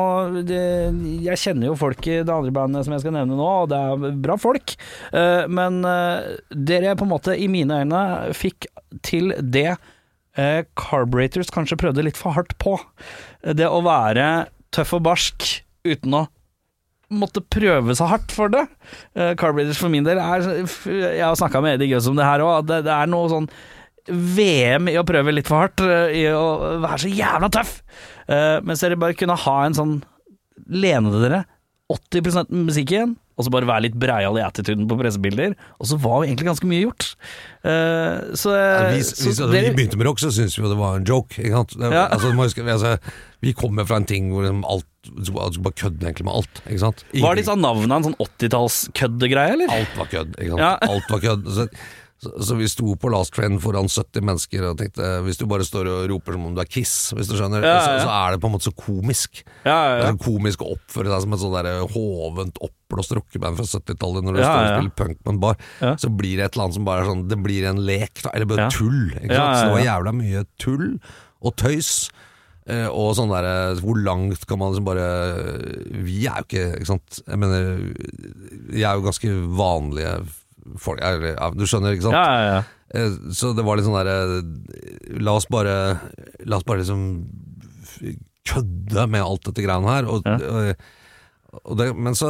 [1.25, 3.79] Jeg kjenner jo folk i det andre bandet som jeg skal nevne nå, og det
[3.79, 4.75] er bra folk.
[5.15, 8.01] Eh, men eh, dere på en måte, i mine øyne,
[8.37, 8.69] fikk
[9.05, 12.77] til det eh, Carburetors kanskje prøvde litt for hardt på.
[13.45, 15.47] Det å være tøff og barsk
[15.85, 16.25] uten å
[17.15, 18.63] måtte prøve seg hardt for det.
[19.39, 22.65] Carburetors for min del er Jeg har snakka med Eddie Gøs om det her òg,
[22.67, 23.49] det, det er noe sånn
[24.07, 27.79] VM i å prøve litt for hardt, eh, i å være så jævla tøff.
[28.25, 29.97] Uh, mens dere bare kunne ha en sånn
[30.65, 31.43] Lene dere
[31.93, 35.53] 80% musikken, og så bare være litt breial i attituden på pressebilder.
[35.77, 37.09] Og så var jo egentlig ganske mye gjort.
[37.61, 40.71] Eh, så, Ja, vi, så vi, dere, vi begynte med rock, så syntes vi jo
[40.71, 41.37] det var en joke.
[41.37, 41.75] Ikke sant?
[41.83, 42.07] Ja.
[42.07, 42.95] altså, huske, vi, altså,
[43.45, 46.63] vi kommer fra en ting hvor liksom alt Du skulle bare kødde egentlig med alt.
[46.65, 47.05] Ikke sant?
[47.13, 49.75] Var disse navnene en sånn 80-talls-køddegreie, eller?
[49.75, 50.33] Alt var kødd.
[50.39, 50.63] Ikke sant?
[50.65, 50.73] Ja.
[50.95, 51.51] Alt var kødd.
[51.53, 51.67] Så,
[52.24, 55.66] Så, så vi sto på Last Train foran 70 mennesker og tenkte Hvis du bare
[55.68, 58.03] står og roper som om du er Kiss, hvis du skjønner, Ja, ja, Så, ja.
[58.05, 59.41] så er det på en måte så komisk.
[59.66, 63.59] Ja, ja, Det er så komisk å oppføre seg som et sånn hovent, oppblåst rockeband
[63.59, 65.59] fra 70-tallet når du står og spiller punk på en bar.
[65.99, 68.32] Så blir det et eller annet som bare er sånn Det blir en lek, da,
[68.32, 69.01] eller bare tull.
[69.11, 70.88] Så det var jævla mye tull
[71.45, 71.91] og tøys.
[72.66, 75.09] eh, Og sånn derre Hvor langt kan man liksom bare
[76.07, 77.76] Vi er jo ikke Ikke sant Jeg mener
[78.72, 80.16] Vi er jo ganske vanlige
[80.82, 82.18] folk ja, Du skjønner, ikke sant?
[82.18, 82.63] ja, ja.
[82.95, 85.74] Eh, Så det var litt sånn derre La oss bare
[86.45, 87.07] La oss bare liksom
[88.45, 90.07] kødde med alt dette greiene her.
[90.11, 90.84] Og, og,
[91.66, 92.28] og det, men så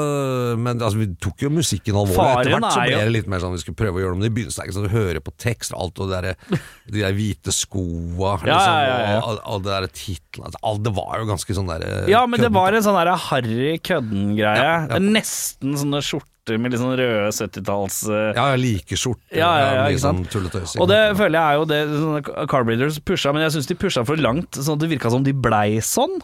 [0.62, 2.46] Men altså, vi tok jo musikken alvorlig.
[2.46, 4.22] Etter hvert så ble det litt mer sånn vi skulle prøve å gjøre det.
[4.22, 6.30] Men i begynnelsen er ikke sånn du hører på tekst og alt, og der,
[6.94, 8.78] de der hvite skoa liksom,
[9.18, 12.54] og all det der titlene altså, Det var jo ganske sånn der Ja, men det
[12.56, 15.02] var en sånn der harry kødden-greie.
[15.10, 16.32] Nesten sånne skjorter
[16.62, 17.98] med litt sånn røde 70-talls...
[18.10, 19.38] eh, Ja, jeg liker skjorter.
[19.40, 20.30] Ja, ja, ja, ikke sant?
[20.30, 20.82] sånn.
[20.84, 24.06] Og det føler jeg er jo det sånn, Carbreeders pusha, men jeg syns de pusha
[24.06, 26.20] for langt, sånn at det virka som de blei sånn.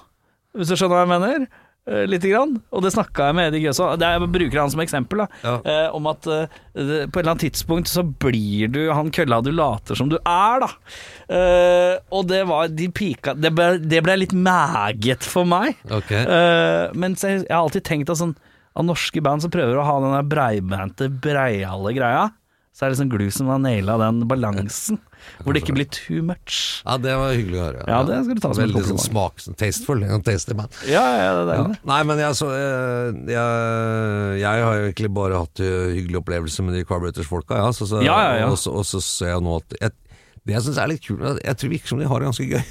[0.54, 1.50] Hvis du skjønner hva jeg mener?
[1.90, 2.52] Eh, Lite grann.
[2.70, 5.56] Og det snakka jeg med Eddie Gøsa er- Jeg bruker han som eksempel, da.
[5.66, 6.46] Eh, om at eh,
[6.76, 10.62] på et eller annet tidspunkt så blir du han kølla du later som du er,
[10.62, 10.70] da.
[11.32, 15.74] Eh, og det var De pika Det ble, det ble litt mæget for meg.
[15.90, 16.22] Okay.
[16.22, 18.36] Uh, men jeg, jeg har alltid tenkt at sånn
[18.72, 22.30] Av norske band som prøver å ha den der breibente, breiale greia,
[22.72, 25.00] så er det sånn Glue som har naila den balansen.
[25.44, 26.80] Hvor det ikke blir too much.
[26.86, 27.82] Ja, det var hyggelig å høre.
[27.86, 30.06] Ja, det skal du ta som Veldig sånn smak, tasteful.
[30.26, 30.72] Tasty man.
[30.90, 31.66] Ja, ja, det er Ja.
[31.92, 36.80] Nei, men jeg, så, jeg, jeg, jeg har egentlig bare hatt hyggelig hyggelige opplevelser med
[36.80, 38.50] de Carburetors-folka, ja, så, så, Ja, ja, ja.
[38.50, 39.98] Og, så, og så ser jeg nå at jeg,
[40.48, 42.50] Det jeg syns er litt kult, jeg tror det virker som de har det ganske
[42.56, 42.64] gøy.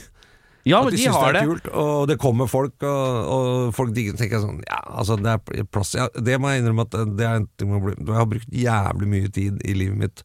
[0.68, 1.42] Ja, men de syns har det det.
[1.46, 5.32] er kult, og det kommer folk, og, og folk digger tenker sånn Ja, altså, det
[5.32, 8.18] er plass ja, Det må jeg innrømme at det er en ting man blir Jeg
[8.18, 10.24] har brukt jævlig mye tid i livet mitt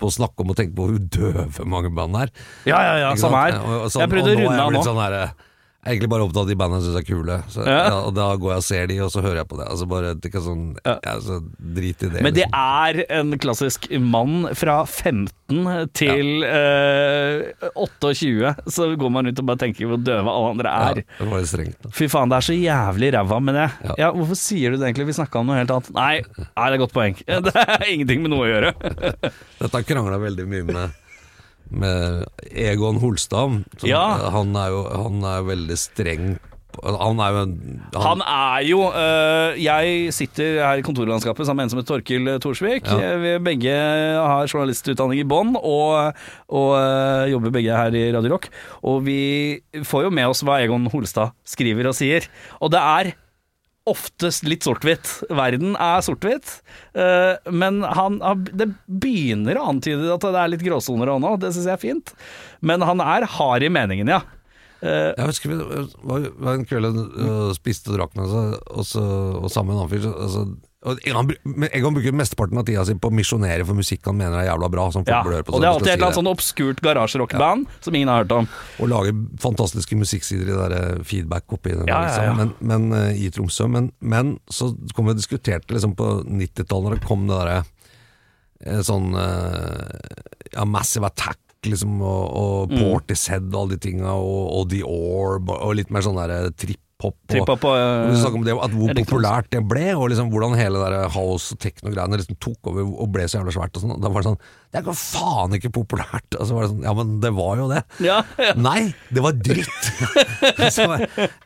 [0.00, 2.30] på å snakke om og tenke på hvor døve mange band er.
[2.66, 3.60] Ja, ja, ja, samme her.
[3.60, 4.80] Og- og sånn- Jeg prøvde å runde av nå.
[4.82, 5.30] Sånn her,
[5.84, 7.34] jeg er egentlig bare opptatt av de bandene jeg syns er kule.
[7.52, 7.80] Så, Ja.
[7.90, 9.66] ja, og Da går jeg og ser de, og så hører jeg på det.
[9.68, 10.94] Altså bare, det sånn, Ja.
[11.04, 12.22] ja, så Drit i det.
[12.24, 12.56] Men det liksom.
[12.56, 15.28] er en klassisk mann fra 15
[15.92, 21.02] til eh, 28, så går man rundt og bare tenker hvor døve alle andre er.
[21.04, 21.78] ja, det var strengt.
[21.84, 21.92] Da.
[21.92, 23.68] Fy faen, det er så jævlig ræva med det.
[23.84, 23.94] Ja.
[24.06, 24.10] Ja.
[24.16, 25.06] Hvorfor sier du det egentlig?
[25.12, 25.92] Vi snakka om noe helt annet.
[25.94, 27.20] Nei, nei, det er et godt poeng.
[27.44, 28.72] Det er ingenting med noe å gjøre.
[29.60, 31.00] Dette krangla veldig mye med
[31.70, 33.62] med Egon Holstad.
[33.86, 34.02] Ja.
[34.34, 36.34] Han er jo han er veldig streng
[36.82, 37.56] Han er jo en
[38.02, 42.32] Han er jo øh, Jeg sitter her i kontorlandskapet sammen med en som heter Torkil
[42.42, 42.88] Thorsvik.
[42.90, 43.14] Ja.
[43.22, 46.14] Vi begge har journalistutdanning i bånn og,
[46.48, 48.50] og øh, jobber begge her i Radio Rock.
[48.82, 49.20] Og vi
[49.86, 52.26] får jo med oss hva Egon Holstad skriver og sier.
[52.60, 53.14] Og det er
[53.90, 55.10] oftest litt sort-hvitt.
[55.28, 56.60] Verden er sort-hvitt,
[56.96, 58.16] øh, men han,
[58.48, 61.34] det begynner å antyde at det er litt gråsoner òg nå.
[61.42, 62.14] Det syns jeg er fint.
[62.64, 64.22] Men han er hard i meningen, ja.
[64.84, 65.58] Eh, Jeg husker vi
[66.04, 69.92] var, en kveld og spiste og drakk med oss, og, og sammen med en annen
[69.92, 70.08] fyr.
[70.12, 70.46] Altså,
[70.84, 74.48] men Egon bruker mesteparten av tida si på å misjonere for musikk han mener er
[74.50, 74.84] jævla bra.
[74.92, 77.94] Som Ja, blør på og det er alltid et eller annet sånn obskurt garasjerockband som
[77.96, 78.48] ingen har hørt om.
[78.84, 82.24] Og lage fantastiske musikksider i der eh, feedback oppi den Ja, ja, liksom.
[82.24, 82.34] ja.
[82.40, 83.68] Men, men eh, i Tromsø.
[83.72, 87.58] Men, men så kom vi og diskuterte liksom på 90-tallet, når det kom det derre
[88.66, 89.08] eh, sånn
[90.52, 91.40] ja, Massive Attack.
[91.64, 92.80] Liksom, og, og Mm.
[92.82, 96.50] Portishead og alle de tinga, og, og The Orb, og litt mer sånn derre
[97.28, 97.60] trip-hop.
[97.60, 100.82] på og vi snakket om det, at Hvor populært det ble, og liksom hvordan hele
[100.82, 103.76] der house- og techno-greiene liksom tok over og ble så jævla svært.
[103.76, 104.00] Og sånn.
[104.00, 104.40] Da var det sånn
[104.74, 106.34] Det er jo faen ikke populært!
[106.34, 107.82] Og så var det sånn Ja, men det var jo det.
[108.02, 108.54] Ja, ja.
[108.58, 109.90] Nei, det var dritt!
[110.74, 110.88] så,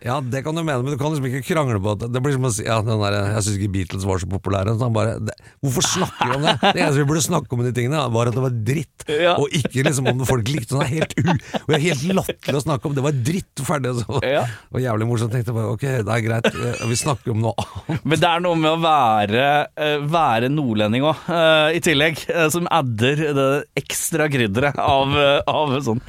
[0.00, 2.38] ja, det kan du mene, men du kan liksom ikke krangle på at Det blir
[2.38, 4.72] som å si ja, den der, Jeg syns ikke Beatles var så populære.
[4.78, 6.54] Så han bare, det, hvorfor snakker vi om det?
[6.62, 9.06] Det eneste vi burde snakke om i de tingene, var at det var dritt.
[9.12, 9.36] Ja.
[9.36, 10.88] Og ikke liksom om folk likte det.
[10.88, 11.28] Det helt u...
[11.60, 12.96] Og det er helt latterlig å snakke om.
[12.96, 13.94] Det var dritt, ferdig.
[14.00, 14.22] Så.
[14.24, 14.46] Ja.
[14.72, 15.36] Og jævlig morsomt.
[15.36, 18.02] Tenkte bare ok, det er greit, eh, vi snakker om noe annet.
[18.08, 21.28] Men det er noe med å være, eh, være nordlending òg,
[21.76, 23.48] i tillegg, eh, som adder det
[23.82, 25.14] ekstra krydderet av,
[25.50, 26.02] av sånn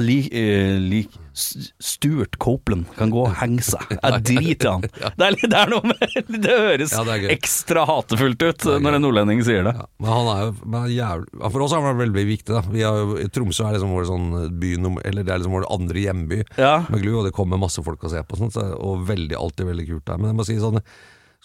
[0.00, 3.84] lik, eh, lik Stuart Copeland kan gå og henge seg.
[4.02, 4.86] Jeg driter i han.
[5.14, 8.96] Det er, det er noe med Det høres Ja, det er ekstra hatefullt ut når
[8.98, 9.74] en nordlending sier det.
[9.78, 12.56] Ja, men han er jo er jævlig, For oss har han veldig viktig.
[12.56, 14.26] da Vi har Tromsø er liksom vår sånn
[14.58, 14.72] by
[15.04, 16.74] Eller det er liksom vår andre hjemby Ja.
[16.88, 19.68] med Glu, og det kommer masse folk og ser på, sånt, så, og veldig, alltid
[19.70, 20.18] veldig kult der.
[20.18, 20.82] Men jeg må si sånn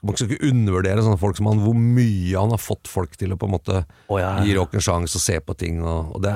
[0.04, 3.34] man skal ikke undervurdere sånne folk som han, hvor mye han har fått folk til
[3.34, 4.43] å på en måte oh, ja, ja.
[4.43, 5.80] gi rock en sjanse og se på ting.
[5.80, 6.34] Og, og det,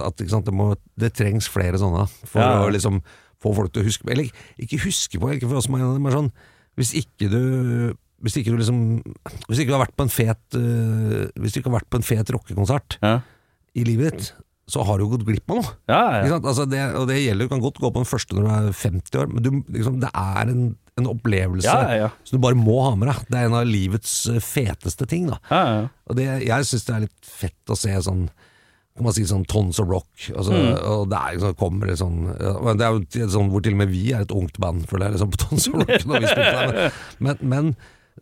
[0.00, 3.02] at, det, må, det trengs flere sånne for Ja, å liksom
[3.42, 6.32] få folk til å huske Eller ikke huske på, ikke for oss, men sånn
[6.78, 7.42] Hvis ikke du
[8.22, 8.80] hvis ikke du liksom
[9.48, 11.98] Hvis ikke du har vært på en fet uh, Hvis du ikke har vært på
[11.98, 13.00] en fet rockekonsert
[13.72, 14.26] i livet ditt,
[14.72, 15.72] så har du gått glipp av noe.
[15.90, 16.38] Ja, Ikke ja.
[16.40, 18.70] Altså det, og det gjelder, du kan godt gå på den første når du er
[18.82, 20.62] 50 år, men du, liksom, det er en,
[21.00, 23.20] en opplevelse Ja, som du bare må ha med deg.
[23.28, 25.28] Det er en av livets eh, feteste ting.
[25.32, 25.38] Da.
[25.52, 25.82] ja, ja.
[26.08, 28.24] Og det, jeg syns det er litt fett å se sånn
[28.92, 30.74] kan man si sånn Tons of Rock, altså, Mm.
[30.84, 33.88] og det er liksom, kommer det sånn Det er jo sånn hvor til og med
[33.88, 36.90] vi er et ungt band, føler jeg, liksom, på Tons of Rock når vi.
[37.24, 37.70] Men, men, men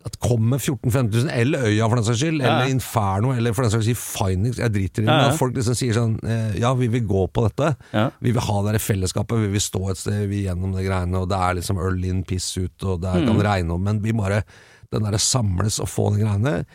[0.05, 2.47] at kommer 14 000-15 000, eller Øya for den saks skyld, Ja.
[2.61, 5.35] eller Inferno, eller for den saks skyld Finix, jeg driter i det, Ja, ja.
[5.37, 7.75] folk liksom sier sånn eh, Ja, vi vil gå på dette.
[8.21, 11.21] Vi vil ha det der fellesskapet, vi vil stå et sted vi gjennom det greiene,
[11.21, 13.27] og det er liksom øl inn, piss ut, og det er, Mm.
[13.27, 14.43] kan regne om, men vi bare
[14.91, 16.65] Den derre samles og få de greiene,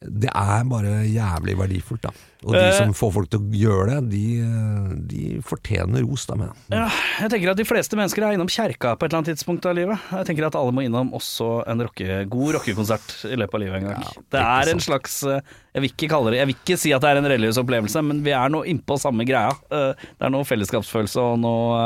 [0.00, 2.10] det er bare jævlig verdifullt, da.
[2.44, 2.72] Og de Eh.
[2.78, 6.78] som får folk til å gjøre det, de, de fortjener ros, da, mener jeg.
[6.78, 6.86] Ja,
[7.26, 9.76] jeg tenker at de fleste mennesker er innom kjerka på et eller annet tidspunkt av
[9.76, 9.98] livet.
[10.14, 13.82] Jeg tenker at alle må innom også en rocke, god rockekonsert i løpet av livet
[13.82, 14.08] en gang.
[14.32, 15.40] det er en slags eh,
[15.74, 18.02] Jeg vil ikke kalle det Jeg vil ikke si at det er en religiøs opplevelse,
[18.08, 19.52] men vi er nå innpå samme greia.
[19.70, 21.84] Eh, Det er noe fellesskapsfølelse og noe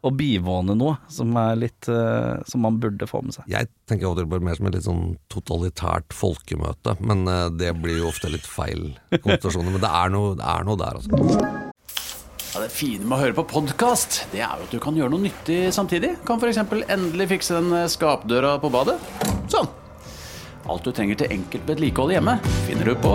[0.00, 3.48] å bivåne noe som er litt eh, Som man burde få med seg.
[3.50, 8.08] Jeg tenker Odderborg mer som et litt sånn totalitært folkemøte, men eh, det blir jo
[8.10, 9.74] ofte litt feil konsentrasjoner.
[9.76, 11.68] Men det er noe, det er noe der, altså.
[12.50, 15.12] Ja, det fine med å høre på podkast, det er jo at du kan gjøre
[15.12, 16.16] noe nyttig samtidig.
[16.26, 16.58] Kan f.eks.
[16.90, 18.98] endelig fikse den eh, skapdøra på badet.
[19.52, 19.70] Sånn.
[20.70, 22.36] Alt du trenger til enkelt vedlikehold hjemme,
[22.66, 23.14] finner du på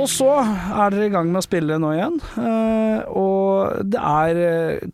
[0.00, 4.42] Og så er dere i gang med å spille nå igjen, eh, og det er
[4.46, 4.90] eh,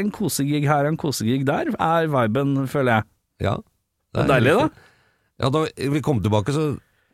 [0.00, 3.08] en kosegig her og en kosegig der, er viben, føler jeg.
[3.48, 3.56] Ja.
[4.14, 4.68] Det er deilig, da.
[5.38, 6.64] Ja, da vi kom tilbake, så,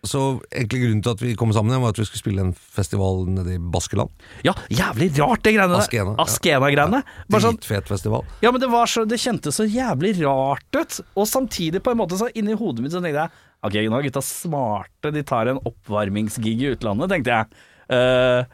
[0.07, 3.25] så egentlig grunnen til at vi kom sammen var at vi skulle spille en festival
[3.35, 4.13] nede i Baskeland.
[4.47, 5.81] Ja, jævlig rart det greiene.
[5.83, 6.15] Askena.
[6.25, 7.03] Askena-greiene.
[7.03, 7.35] Ja.
[7.35, 7.41] ja.
[7.51, 8.25] Dritfet festival.
[8.45, 11.01] Ja, men det, var så, det kjentes så jævlig rart ut.
[11.19, 14.07] Og samtidig, på en måte, så inni hodet mitt så tenkte jeg Ok, nå er
[14.09, 17.65] gutta smarte, de tar en oppvarmingsgig i utlandet, tenkte jeg.
[17.89, 18.45] Uh,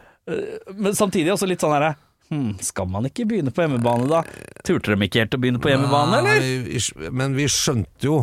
[0.79, 1.93] men samtidig også litt sånn herre
[2.31, 4.21] hm, Skal man ikke begynne på hjemmebane, da?
[4.67, 6.43] Turte de ikke helt å begynne på hjemmebane, eller?
[6.43, 8.19] Nei, Men vi skjønte jo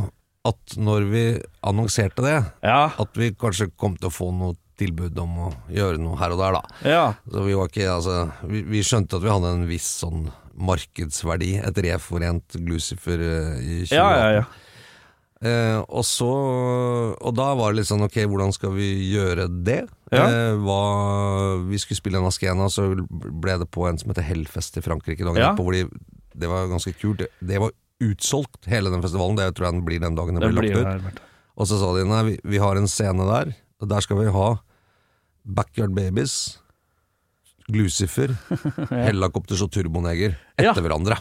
[0.47, 1.23] at når vi
[1.67, 2.91] annonserte det, Ja.
[2.95, 6.39] at vi kanskje kom til å få noe tilbud om å gjøre noe her og
[6.43, 6.61] der, da.
[6.87, 7.05] Ja.
[7.31, 8.17] Så vi var ikke, altså
[8.47, 10.27] Vi, vi skjønte at vi hadde en viss sånn
[10.57, 13.97] markedsverdi, et reforent Glucifer eh, i 2018.
[13.97, 14.45] Ja, ja, ja.
[15.37, 16.27] Eh, og så
[17.21, 19.83] Og da var det litt sånn ok, hvordan skal vi gjøre det?
[20.09, 20.23] Ja.
[20.25, 24.79] Eh, hva, vi skulle spille en Askena, så ble det på en som heter Hellfest
[24.79, 25.51] i Frankrike dagen Ja.
[25.51, 25.83] etterpå, hvor de,
[26.33, 27.21] det var ganske kult.
[27.21, 27.71] Det, det var
[28.01, 29.37] utsolgt, hele den festivalen.
[29.37, 31.21] Det tror jeg den blir den dagen den Det blir lagt ut.
[31.57, 34.31] Og så sa de nei, vi, vi har en scene der, og der skal vi
[34.33, 34.47] ha
[35.45, 36.57] Backyard Babies,
[37.67, 38.31] Glucifer,
[39.05, 40.73] Hellakopters og Turboneger etter Ja.
[40.81, 41.17] hverandre.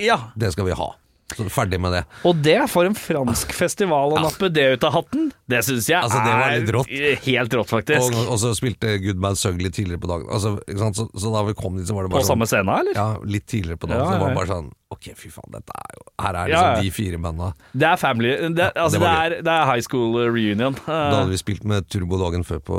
[0.00, 0.18] Ja.
[0.38, 0.90] Det skal vi ha.
[1.36, 2.02] Så ferdig med det.
[2.26, 6.00] Og det, for en fransk festival å nappe det ut av hatten, det syns jeg
[6.00, 6.90] Altså, det var er litt rått.
[7.26, 8.16] helt rått, faktisk.
[8.16, 10.26] Og, og så spilte Goodman Sugly tidligere på dagen.
[10.32, 10.56] Altså?
[10.96, 12.98] Så, så da vi kom dit, så var det på sånn samme scene, eller?
[12.98, 14.02] Ja, litt tidligere på dagen.
[14.02, 16.68] Ja, Så det var bare sånn Ok, fy faen, dette er jo Her er liksom
[16.74, 16.80] ja.
[16.82, 17.52] de fire banda.
[17.78, 20.74] Det er family det, altså, det det, er, det er high school reunion.
[20.88, 22.78] Da hadde vi spilt med Turbo dagen før på,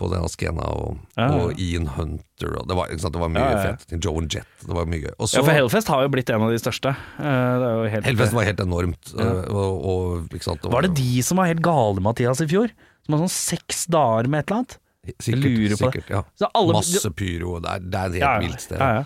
[0.00, 1.42] på den Askena og, Ja, ja.
[1.44, 3.12] og Ian Hunter og Det var, ikke sant?
[3.18, 3.84] Det var mye Ja, fett.
[4.02, 4.48] Joe and Jet.
[4.64, 5.12] Det var mye gøy.
[5.20, 6.94] Også, ja, for Hellfest har jo blitt en av de største.
[6.96, 7.24] Eh,
[7.60, 9.12] Det er jo helt, Hellfest var helt enormt.
[9.20, 10.64] Og, og, ikke sant?
[10.72, 12.72] Var det de som var helt gale, Mathias, i fjor?
[13.04, 14.78] Som var sånn seks dager med et eller annet?
[15.20, 15.76] Sikkert.
[15.80, 16.24] Sikkert ja.
[16.40, 17.58] Så alle- Masse pyro.
[17.60, 18.40] Det er, det er et helt Ja, ja.
[18.48, 18.80] vilt sted.
[18.80, 19.04] Ja, ja.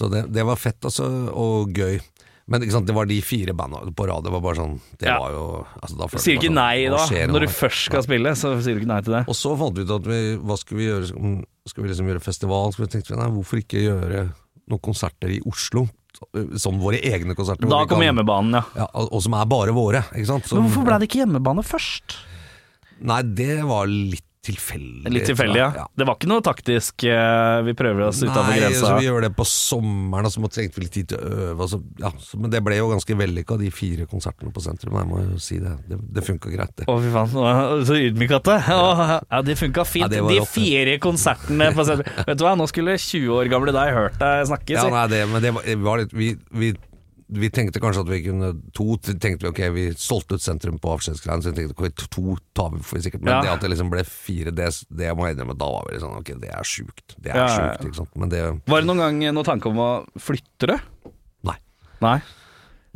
[0.00, 2.00] Så det, det var fett altså, og gøy.
[2.50, 4.24] Men sant, det var de fire banda på rad.
[4.26, 5.18] Det var bare sånn Det Ja.
[5.22, 5.42] var jo
[5.84, 8.74] altså, da Sier du ikke nei sånn, da, når du først skal spille, så sier
[8.74, 9.22] du ikke nei til det.
[9.30, 11.44] Og så fant vi ut at vi, hva skal vi gjøre?
[11.68, 12.72] Skal- vi liksom gjøre festival?
[12.74, 14.24] Så vi tenkte vi, nei, hvorfor ikke gjøre
[14.72, 15.86] noen konserter i Oslo?
[16.58, 17.68] Som våre egne konserter.
[17.70, 18.64] Da kommer kan- hjemmebanen, ja.
[18.82, 20.02] Ja, og som er bare våre.
[20.10, 20.46] Ikke sant?
[20.50, 22.16] Som- Men hvorfor ble det ikke hjemmebane først?
[23.00, 25.10] Nei, det var litt tilfeldig.
[25.12, 25.68] Litt tilfeldig, ja.
[25.76, 25.84] ja.
[25.92, 28.92] Det var ikke noe taktisk uh, vi prøver oss utafor grensa.
[28.94, 31.32] Nei, vi gjør det på sommeren, og så måtte trengte vi litt tid til å
[31.50, 31.66] øve.
[31.66, 34.96] Altså, ja, så, men det ble jo ganske vellykka, de fire konsertene på sentrum.
[34.96, 35.74] Jeg må jo si det.
[35.90, 36.88] Det, det funka greit, det.
[36.88, 37.86] Å, fy faen.
[37.88, 38.58] Så ydmyk det.
[38.76, 40.06] Å, Ja, det funka fint.
[40.06, 42.22] Ja, det De rått, fire konsertene på sentrum.
[42.24, 44.76] Vet du hva, nå skulle 20 år gamle deg hørt deg snakke.
[44.78, 46.72] Ja, nei, det, men det var, det var litt vi, vi
[47.32, 50.90] vi tenkte kanskje at vi kunne To tenkte vi ok, vi solgte ut sentrum på
[50.96, 53.22] avskjedsgreiene, så vi tenkte ok, to tar vi for sikkert.
[53.22, 53.40] Men Ja.
[53.42, 56.02] det at det liksom ble fire, det, det må jeg innrømme, da var vi litt
[56.02, 57.14] sånn ok, det er sjukt.
[57.18, 57.72] Det er Ja, ja, ja.
[57.72, 58.16] sjukt, ikke sant.
[58.16, 60.80] Men det Var det noen gang noen tanke om å flytte det?
[61.46, 61.56] Nei.
[62.02, 62.18] Nei.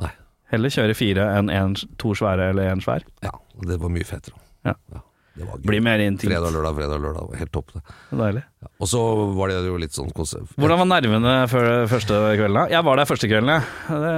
[0.02, 0.10] Nei.
[0.50, 3.04] Heller kjøre fire enn en, to svære eller én svær.
[3.22, 3.30] Ja,
[3.62, 4.34] det var mye fetere.
[4.64, 4.74] Ja.
[4.92, 5.00] gøy.
[5.34, 6.30] Blir mer intimt.
[6.30, 7.30] Fredag, lørdag, fredag, lørdag.
[7.40, 7.80] Helt topp, det.
[8.14, 8.42] Deilig.
[8.62, 8.68] Ja.
[8.78, 9.00] Og så
[9.34, 10.52] var det jo litt sånn konsept.
[10.54, 12.58] Hvordan var nervene før første kvelden?
[12.60, 12.64] da?
[12.70, 13.64] Jeg var der første kvelden, jeg.
[13.90, 14.12] Det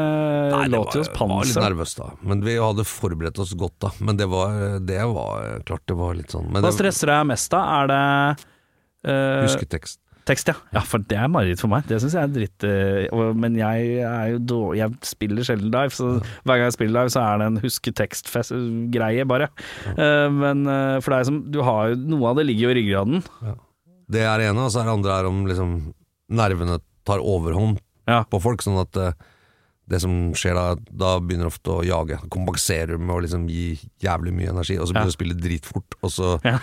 [0.53, 2.11] Nei, låt jo var, var litt nervøs da.
[2.21, 3.93] Men vi hadde forberedt oss godt da.
[4.05, 6.51] Men det var, det var klart det var litt sånn.
[6.51, 7.63] Men Hva det, stresser deg mest da?
[7.79, 8.03] Er det
[9.09, 10.01] uh, husketekst.
[10.27, 10.55] Tekst, ja.
[10.75, 11.87] Ja, for det er mareritt for meg.
[11.89, 12.65] Det syns jeg er dritt.
[12.67, 16.09] eh, Men jeg er jo dårlig Jeg spiller sjelden live, så
[16.45, 19.49] hver gang jeg spiller live, så er det en huske-tekst-greie, bare.
[19.97, 22.79] Eh, men eh, for deg som Du har jo Noe av det ligger jo i
[22.81, 23.25] ryggraden.
[24.09, 25.73] Det er det ene, og så er det andre er om liksom
[26.31, 28.25] nervene tar overhånd Ja.
[28.31, 29.17] på folk, sånn at
[29.89, 32.19] det som skjer da, da begynner ofte å jage.
[32.31, 35.11] Kompenserer med å liksom gi jævlig mye energi, og så begynner Ja.
[35.11, 36.59] du å spille dritfort, og så, Ja.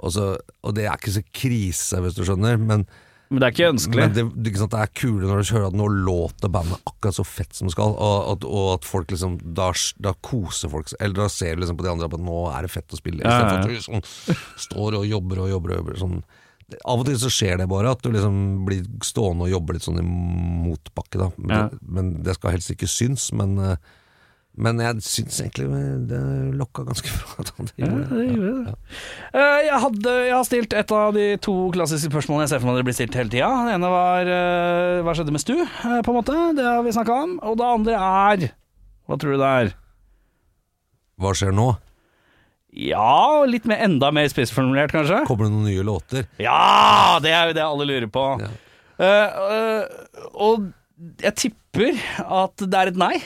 [0.00, 2.86] og så Og det er ikke så krise, hvis du skjønner, men
[3.30, 4.02] Men det er ikke ønskelig.
[4.04, 7.16] Men det, ikke sant, det er kule når du hører at nå låter bandet akkurat
[7.16, 10.92] så fett som det skal, og, at- og at folk liksom da, da koser folk
[11.00, 13.24] eller da ser du liksom på de andre at nå er det fett å spille,
[13.24, 15.98] Ja, ja, istedenfor at du sånn, står og jobber og jobber og jobber.
[16.04, 16.22] Sånn.
[16.68, 19.72] Det- Av og til så skjer det bare, at du liksom blir stående og jobbe
[19.76, 21.30] litt sånn i motbakke, da.
[21.36, 21.68] Men, Ja.
[21.68, 23.76] det, men det skal helst ikke synes, men eh,
[24.54, 25.66] men jeg syns egentlig
[26.06, 26.20] det
[26.54, 27.44] lokka ganske bra.
[27.80, 28.74] Ja, det gjorde det.
[29.34, 32.70] Eh, jeg, hadde, jeg har stilt et av de to klassiske spørsmålene jeg ser for
[32.70, 33.48] meg det blir stilt hele tida.
[33.66, 36.36] Det ene var eh, hva skjedde med Stu, eh, på en måte.
[36.54, 37.34] Det har vi snakka om.
[37.50, 38.46] Og det andre er
[39.04, 39.74] Hva tror du det er?
[41.18, 41.68] Hva skjer nå?
[42.74, 45.24] Ja, litt mer, enda mer spissformulert, kanskje?
[45.28, 46.30] Kommer det noen nye låter?
[46.42, 47.18] Ja!
[47.22, 48.24] Det er jo det alle lurer på.
[48.42, 48.54] Ja.
[48.94, 50.66] Uh, uh, og
[51.22, 53.16] jeg tipper at det er et nei.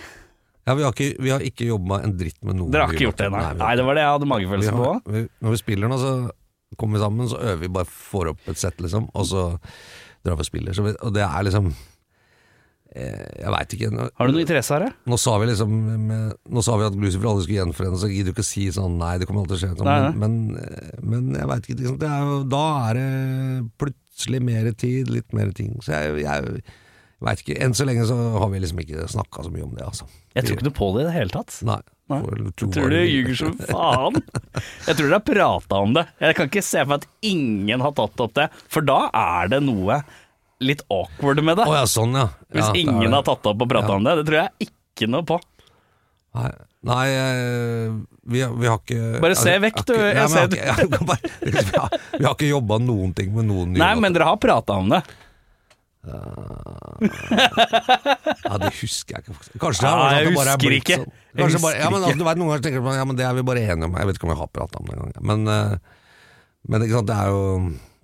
[0.68, 3.06] Ja, vi har ikke, vi har ikke jobba en dritt med noen Dere har ikke
[3.06, 3.44] gjort det, nei.
[3.48, 3.60] nei?
[3.62, 4.90] Nei, det var det jeg hadde magefølelse på.
[5.14, 6.16] vi, når vi spiller nå, så
[6.76, 9.44] kommer vi sammen, så øver vi bare får opp et sett, liksom, og så
[10.26, 10.76] drar vi og spiller.
[10.76, 11.70] Så vi, og det er liksom
[12.92, 13.90] eh, Jeg veit ikke.
[13.94, 14.90] Nå, Har du noe interesse av det?
[15.08, 15.78] nå sa vi liksom
[16.10, 18.66] med, Nå sa vi at Lucifer aldri skulle gjenforenes, så gidder du ikke å si
[18.74, 19.78] sånn nei, det kommer alltid til å skje.
[19.78, 21.78] Sånn, Nei, men, men, men jeg veit ikke.
[21.80, 23.08] Liksom, det er jo, da er det
[23.80, 25.78] plutselig mer tid, litt mer ting.
[25.84, 26.68] Så jeg, jeg,
[27.24, 27.58] veit ikke.
[27.64, 30.06] Enn så lenge så har vi liksom ikke snakka så mye om det, altså.
[30.38, 31.58] Jeg tror ikke noe på det i det hele tatt.
[31.68, 31.80] Nei.
[32.08, 32.22] Nei.
[32.24, 34.14] Jeg tror du ljuger som faen.
[34.86, 36.06] Jeg tror dere har prata om det.
[36.24, 39.50] Jeg kan ikke se for meg at ingen har tatt opp det, for da er
[39.52, 39.98] det noe
[40.64, 41.66] litt awkward med det.
[41.68, 42.24] Oh, ja, sånn ja.
[42.50, 43.14] Hvis ja, er ingen det.
[43.18, 43.98] har tatt opp og prata Ja.
[44.00, 44.16] om det.
[44.22, 45.36] Det tror jeg ikke noe på.
[46.38, 46.48] Nei,
[46.88, 47.92] nei eh,
[48.30, 49.94] vi, har- vi har ikke Bare se vekk, du.
[49.98, 50.02] vi
[52.24, 55.00] har- ikke jobba noen ting med noen nye Nei, men dere har prata om det.
[58.44, 59.34] Ja, det husker jeg ikke.
[59.36, 59.58] faktisk.
[59.62, 60.98] Kanskje det, Ja, er, jeg at det bare er husker blitt ikke.
[61.02, 61.12] Sånn.
[61.28, 63.26] Jeg Kanskje bare, ja, men, altså, du vet, Noen ganger tenker man ja, men det
[63.28, 63.98] er vi bare enige om.
[64.00, 65.12] Jeg vet ikke om jeg har prata om det engang.
[65.32, 65.74] Men, eh,
[66.68, 67.42] men ikke sant, det er jo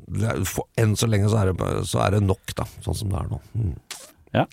[0.05, 2.67] det er, for, Enn så lenge så er, det, så er det nok, da.
[2.85, 3.41] Sånn som det er nå.
[3.57, 3.73] Mm.
[4.37, 4.45] Ja.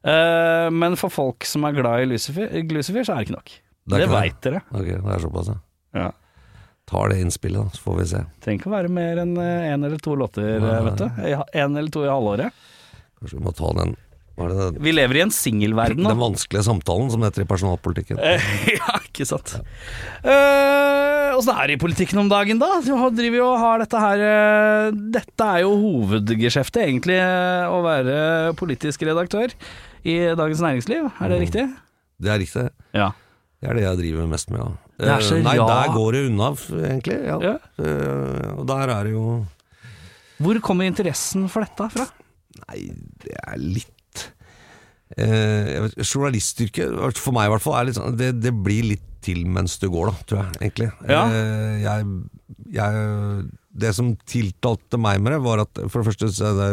[0.00, 3.52] Uh, men for folk som er glad i Lucifer, Lucifer så er det ikke nok.
[3.88, 4.62] Det Det, veit dere.
[4.72, 5.58] Ok, det er såpass, ja.
[5.98, 6.08] Ja.
[6.88, 8.20] Tar det innspillet, da, så får vi se.
[8.44, 10.70] Trenger ikke å være mer enn én en eller to låter, Nei.
[10.72, 11.06] eh, vet du.
[11.60, 12.64] Én eller to i halvåret.
[13.18, 13.96] Kanskje vi må ta den
[14.38, 16.12] det, Vi lever i en singelverden nå.
[16.12, 18.20] den vanskelige samtalen, som det heter i personalpolitikken.
[18.22, 18.44] Eh,
[18.78, 19.56] ja, ikke sant.
[20.22, 22.68] Eh, Åssen er det i politikken om dagen, da?
[22.84, 28.16] Driver jo og har dette her uh, Dette er jo hovedgeskjeftet, egentlig, uh, å være
[28.58, 29.50] politisk redaktør
[30.06, 31.10] i Dagens Næringsliv.
[31.18, 31.44] Er det Mm.
[31.46, 31.64] riktig?
[32.22, 32.64] Det er riktig.
[32.94, 33.10] Ja.
[33.58, 34.70] Det er det jeg driver mest med, ja.
[34.98, 35.66] Eh, Nei, ja.
[35.66, 36.48] der går det unna,
[36.92, 37.18] egentlig.
[37.26, 37.36] Ja.
[37.42, 37.56] Ja.
[37.78, 39.26] Eh, Og der er det jo
[40.42, 42.06] Hvor kommer interessen for dette fra?
[42.66, 42.80] Nei,
[43.24, 44.24] det er litt
[45.16, 49.42] eh, Journalistyrket, for meg i hvert fall, er litt sånn det, det blir litt til
[49.50, 50.90] mens du går, da, tror jeg, egentlig.
[51.10, 51.22] Ja.
[51.26, 52.04] Eh, jeg,
[52.76, 53.48] jeg
[53.82, 56.68] Det som tiltalte meg med det, var at for det første så det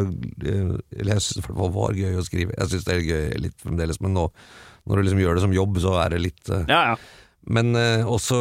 [0.51, 2.55] eh, Eller jeg syns det var gøy å skrive.
[2.59, 4.29] Jeg syns det er gøy litt fremdeles, men nå
[4.85, 6.97] når du liksom gjør det som jobb, så er det litt eh, Ja, ja.
[7.55, 8.37] Men eh, også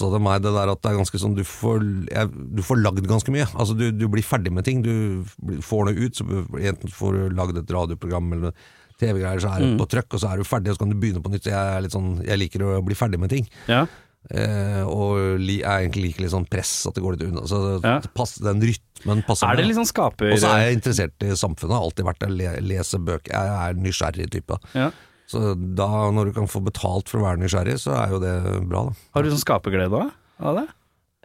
[0.00, 1.80] passa det meg det der at det er ganske sånn Du får,
[2.10, 3.46] jeg, du får lagd ganske mye.
[3.54, 4.80] Altså du, du blir ferdig med ting.
[4.82, 5.24] Du
[5.62, 6.24] får noe ut, så
[6.56, 8.54] enten får du lagd et radioprogram eller
[9.00, 10.98] TV-greier, så er det på trøkk, og så er du ferdig, og så kan du
[11.00, 11.46] begynne på nytt.
[11.48, 13.46] Jeg, er sånn, jeg liker å bli ferdig med ting.
[13.68, 13.86] ja.
[14.28, 17.40] Eh, og jeg egentlig liker litt sånn press, at det går litt unna.
[17.48, 17.94] Så Ja.
[18.14, 19.68] pass, den rytmen passer Er det meg.
[19.70, 20.32] litt sånn skaper...
[20.34, 22.28] Og så er jeg interessert i samfunnet, har alltid vært det.
[22.36, 23.32] Le, lese bøker.
[23.32, 24.58] Jeg er nysgjerrig type.
[24.76, 24.90] ja.
[25.30, 28.34] Så da, når du kan få betalt for å være nysgjerrig, så er jo det
[28.66, 28.94] bra, da.
[29.14, 30.04] Har du sånn skaperglede
[30.42, 30.66] av det?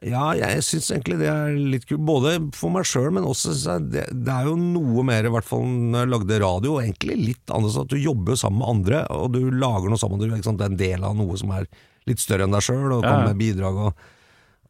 [0.05, 2.03] Ja, jeg syns egentlig det er litt kult.
[2.05, 5.63] Både for meg sjøl, men også det, det er jo noe mer, i hvert fall
[5.65, 8.99] når jeg lagde radio, og egentlig litt annerledes at du jobber jo sammen med andre,
[9.15, 10.21] og du lager noe sammen.
[10.21, 11.65] Du er en del av noe som er
[12.05, 13.13] litt større enn deg sjøl, og Ja, ja.
[13.15, 13.79] kommer med bidrag.
[13.87, 14.03] og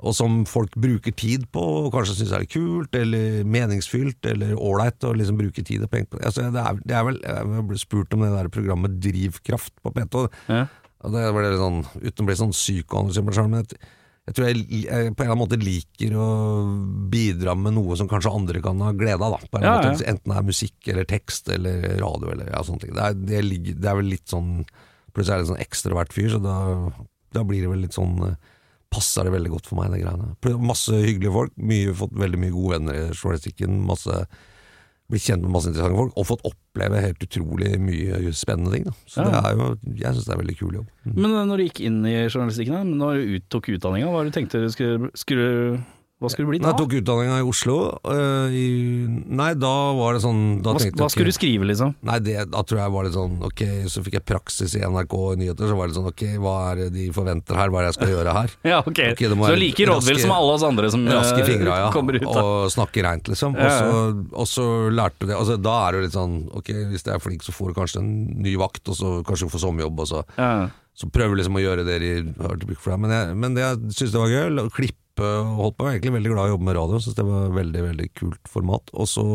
[0.03, 5.05] og som folk bruker tid på, og kanskje syns er kult, eller meningsfylt, eller ålreit
[5.07, 6.19] å liksom bruke tid og penger på.
[6.19, 9.93] Altså, det, er, det er vel, Jeg ble spurt om det der programmet Drivkraft på
[9.95, 10.25] P2.
[10.51, 10.65] Ja.
[11.05, 13.79] Og det ble litt sånn, uten å bli sånn psykoanalyse, men jeg,
[14.25, 16.27] jeg tror jeg, jeg på en eller annen måte liker å
[17.13, 19.35] bidra med noe som kanskje andre kan ha glede av.
[19.37, 20.09] Da, på en Ja, måte, ja.
[20.11, 22.95] Enten det er musikk eller tekst eller radio eller ja, sånne ting.
[22.97, 24.51] Det er, det, ligger, det er vel litt sånn
[25.15, 26.55] Plutselig er jeg litt sånn ekstrovert fyr, så da,
[27.37, 28.33] da blir det vel litt sånn eh,
[28.91, 30.59] Passer det veldig godt for meg, det greiene.
[30.63, 33.79] Masse hyggelige folk, mye, fått veldig mye gode venner i journalistikken.
[33.85, 34.25] Masse
[35.11, 38.85] blitt kjent med masse interessante folk, og fått oppleve helt utrolig mye spennende ting.
[38.87, 38.93] Da.
[39.05, 39.29] Så Ja.
[39.29, 39.67] det er jo,
[39.99, 40.87] jeg syns det er veldig kul jobb.
[41.05, 41.13] Mm.
[41.21, 44.39] Men når du gikk inn i journalistikken, når du tok utdanninga, hva var det du
[44.39, 45.85] tenkte du skulle, skulle
[46.25, 46.71] Hva skulle du bli da?
[46.71, 47.77] Jeg tok utdanninga i Oslo.
[48.11, 48.65] øh, i,
[49.39, 51.93] nei, da var det sånn da Hva, tenkte hva skulle du skrive, liksom?
[52.05, 55.15] Nei, det, da tror jeg var litt sånn Ok, så fikk jeg praksis i NRK
[55.41, 57.73] Nyheter, så var det sånn Ok, hva er det de forventer her?
[57.73, 58.55] Hva er det jeg skal gjøre her?
[58.75, 59.01] Ja, ok.
[59.13, 61.91] okay Så være like rådvill som alle oss andre som Raske eh, fingra, ja.
[61.93, 63.57] kommer ut av Og snakke reint, liksom.
[63.59, 66.39] Ja, Og så, og så lærte du det altså, Da er det jo litt sånn
[66.61, 68.11] Ok, hvis jeg er flink, så får du kanskje en
[68.41, 70.49] ny vakt, og så kanskje du får sommerjobb, og så ja.
[70.97, 73.01] så prøver liksom å gjøre det i hard to pick for deg.
[73.03, 74.69] Men jeg, men det jeg syns det var gøy, å
[75.15, 75.85] klippe og holdt på.
[75.85, 78.09] Jeg var egentlig veldig glad i å jobbe med radio, syns det var veldig veldig
[78.15, 78.91] kult format.
[78.93, 79.25] Og så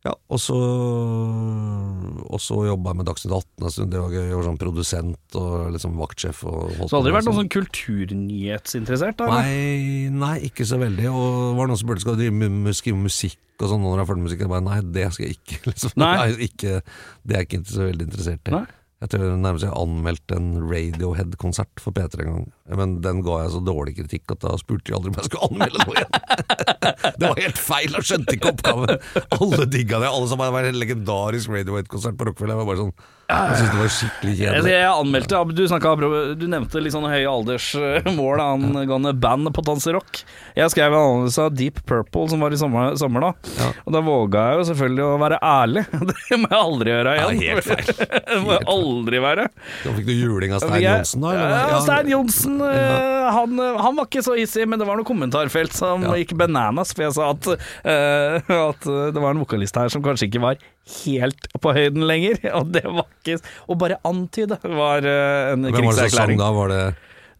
[0.00, 4.22] ja, og så Og så jobba jeg med Dagsnytt 18 en stund, det var gøy.
[4.30, 6.40] Jeg var sånn produsent og liksom vaktsjef.
[6.48, 9.18] Og Så aldri vært noen sånn kulturnyhetsinteressert?
[9.20, 9.28] da?
[9.42, 11.04] Nei, nei, ikke så veldig.
[11.10, 12.72] Og det var noen som spurte skal du drive med
[13.04, 14.44] musikk og sånn når er ferdig med musikk.
[14.46, 15.58] Jeg bare nei, det skal jeg ikke.
[15.68, 15.96] Liksom.
[16.00, 16.30] Nei.
[16.48, 16.78] ikke,
[17.20, 18.56] det er jeg ikke så veldig interessert i.
[18.56, 18.66] Nei.
[19.00, 22.42] Jeg tror nærmest jeg anmeldte en Radiohead-konsert for P3 en gang,
[22.76, 25.48] men den ga jeg så dårlig kritikk at da spurte de aldri om jeg skulle
[25.48, 26.18] anmelde noe igjen.
[27.22, 28.92] det var helt feil, jeg skjønte ikke oppgaven.
[29.38, 32.52] Alle digga det, alle som hadde vært en legendarisk Radiohead-konsert på Rockefeller.
[32.52, 32.92] Jeg var bare sånn,
[33.30, 34.72] jeg syns det var skikkelig kjedelig.
[34.74, 36.04] jeg anmeldte Du, snakket,
[36.40, 40.22] du nevnte litt sånn høye aldersmål angående band på Danserock.
[40.56, 43.30] Jeg skrev en anmeldelse av Deep Purple som var i sommer, sommer da.
[43.60, 43.68] Ja.
[43.86, 45.84] Og da våga jeg jo selvfølgelig å være ærlig.
[46.30, 47.40] Det må jeg aldri gjøre igjen.
[47.42, 47.92] Ja, helt feil.
[48.30, 49.46] det må jeg aldri være.
[49.84, 51.32] Da fikk du juling av Stein Johnsen, da?
[51.34, 51.72] eller?
[51.74, 55.74] Ja, Stein Johnsen eh, han, han var ikke så hissig, men det var noe kommentarfelt
[55.76, 56.14] som Ja.
[56.18, 56.92] gikk bananas.
[56.96, 57.48] For jeg sa at,
[57.84, 60.60] eh, at det var en vokalist her som kanskje ikke var
[61.04, 62.40] helt på høyden lenger.
[62.58, 65.76] Og det var ikke Å bare antyde var en krigserklæring.
[65.76, 66.50] Hvem var det som sang da?
[66.56, 66.82] Var det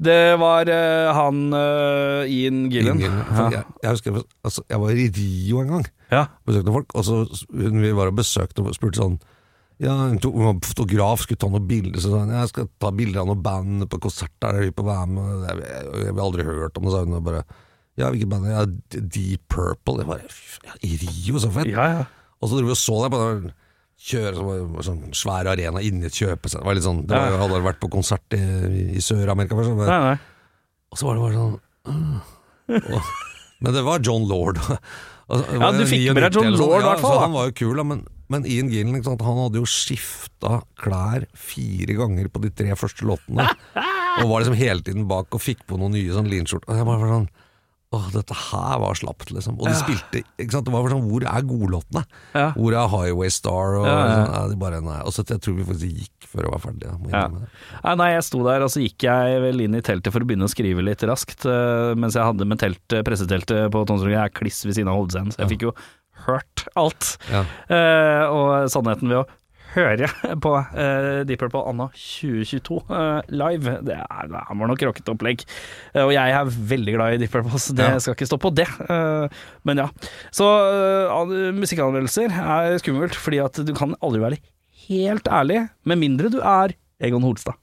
[0.01, 3.03] Det var eh, han uh, Ian Gillen.
[3.03, 6.23] Ingen, for jeg, jeg husker altså, Jeg var i Rio en gang, Ja.
[6.49, 7.19] besøkte folk, og så
[7.53, 9.21] hun vi var og besøkte og spurte sånn
[9.81, 12.01] ja, hun, tok, hun var fotograf, skulle ta noen bilder.
[12.05, 14.75] Så sa hun jeg skal ta bilder av noen band på konsert der, er du
[14.77, 15.31] på være med?
[15.47, 17.17] Jeg, jeg, jeg har aldri hørt om det, sa hun.
[17.17, 17.41] Og bare,
[17.97, 18.49] ja, hvilket band?
[18.53, 18.67] Ja,
[19.01, 20.03] Deep Purple.
[20.03, 20.35] Jeg bare,
[20.69, 21.73] ja, I Rio, så fett!
[21.73, 22.05] ja, ja.
[22.41, 23.51] Og så dro vi og så deg på den
[24.01, 26.63] kjøre sånn svær arena inni et kjøpesenter.
[26.65, 28.41] Det var litt sånn, det var, hadde vært på konsert i,
[28.97, 29.75] i Sør-Amerika først.
[29.77, 30.15] Nei, nei.
[30.89, 31.59] og så var det bare sånn.
[32.71, 33.11] Og-
[33.61, 34.61] Men det var John Lord.
[35.31, 36.57] Altså, Ja, du fikk med deg John sånn.
[36.59, 37.21] Lord, i hvert fall.
[37.23, 38.01] Han var jo kul, da, men,
[38.35, 43.47] men Ian Gillen han hadde jo skifta klær fire ganger på de tre første låtene.
[44.19, 46.67] og var liksom hele tiden bak og fikk på noen nye sånn linskjorter.
[46.73, 47.29] Og jeg bare var sånn
[47.91, 49.57] Åh, dette her var slapt, liksom.
[49.59, 50.69] Og de spilte ikke sant?
[50.69, 52.05] Det var sånn Hvor er godlåtene?
[52.37, 52.53] Ja.
[52.55, 53.81] Hvor er Highway Star?
[53.81, 54.13] Og Ja, ja.
[54.21, 55.01] sånn, ja, bare, nei.
[55.03, 56.87] Og så jeg tror vi faktisk gikk før jeg var ferdig.
[56.87, 57.95] Jeg Ja.
[57.99, 60.47] Nei, jeg sto der, og så gikk jeg vel inn i teltet for å begynne
[60.47, 64.15] å skrive litt raskt, eh, mens jeg hadde med telt, presseteltet på Tonsrud.
[64.15, 65.75] Jeg er kliss ved siden av hovedscenen, så jeg fikk jo
[66.27, 67.17] hørt alt.
[67.31, 67.43] Ja.
[67.71, 69.27] Uh, og sannheten ved å
[69.75, 70.09] høre
[70.45, 75.45] på uh, Deep Purple Anna 2022 uh, live, det, er, det var nok rockete opplegg.
[75.95, 77.99] Uh, og jeg er veldig glad i Deep Purple, så det Ja.
[78.03, 78.67] skal ikke stå på det.
[78.91, 79.89] Eh, men ja.
[80.35, 84.39] Så eh, musikkanmeldelser er skummelt, fordi at du kan aldri være
[84.89, 87.57] helt ærlig, med mindre du er Egon Holstad.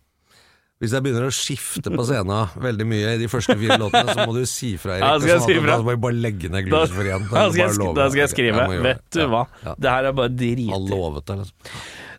[0.77, 4.27] Hvis jeg begynner å skifte på scenen veldig mye i de første fire låtene, så
[4.29, 5.25] må du si fra, Erik.
[5.25, 5.65] Ja, sånn?
[5.65, 7.25] Da må vi bare legge ned for igjen.
[7.31, 8.67] da, skal jeg, da skal jeg skrive.
[8.75, 8.83] Jeg.
[8.85, 9.73] Vet du hva, Ja.
[9.77, 10.89] det her er bare Han drit.
[10.93, 11.77] lovet det, liksom.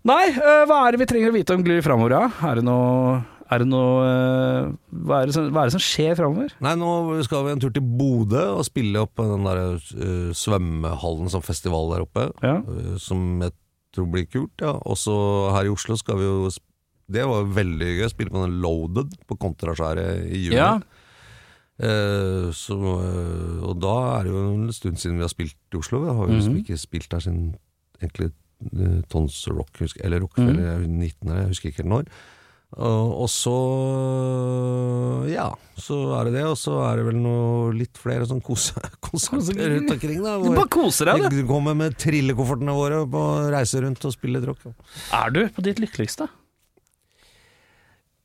[0.08, 0.22] Nei,
[0.70, 2.50] hva er det vi trenger å vite om Gly framover, da?
[2.50, 3.16] Er det noe,
[3.50, 4.04] er det noe
[4.90, 6.52] hva, er det som, er det som skjer framover?
[6.64, 6.90] Nei, nå
[7.26, 11.92] skal vi en tur til Bodø og spille opp den der uh, svømmehallen som festival
[11.94, 12.28] der oppe.
[12.42, 12.58] Ja.
[12.66, 13.54] Uh, som jeg
[13.94, 14.74] tror blir kult, ja.
[14.86, 15.14] Også
[15.54, 16.64] her i Oslo skal vi jo sp-
[17.08, 20.58] Det var veldig gøy, spille på den Loaded på Kontraskjæret i juni.
[20.58, 20.74] Ja.
[21.78, 25.78] Eh, så, eh, og da er det jo en stund siden vi har spilt i
[25.78, 26.02] Oslo.
[26.02, 26.64] Vi har jo liksom -hmm.
[26.64, 27.54] ikke spilt der siden
[28.02, 28.32] egentlig
[28.72, 30.98] eh, Tons Rock, husker, eller Rockefeller mm -hmm.
[30.98, 32.04] 19, jeg husker ikke helt når.
[32.76, 33.56] Og, og så
[35.32, 36.44] Ja, så er det det.
[36.44, 40.22] Og så er det vel noe litt flere sånn kose, konserter rundt omkring.
[40.22, 41.46] da Du bare koser deg, du.
[41.46, 44.66] Kommer med trillekoffertene våre på reise rundt og spiller rock.
[45.12, 46.28] Er du på ditt lykkeligste?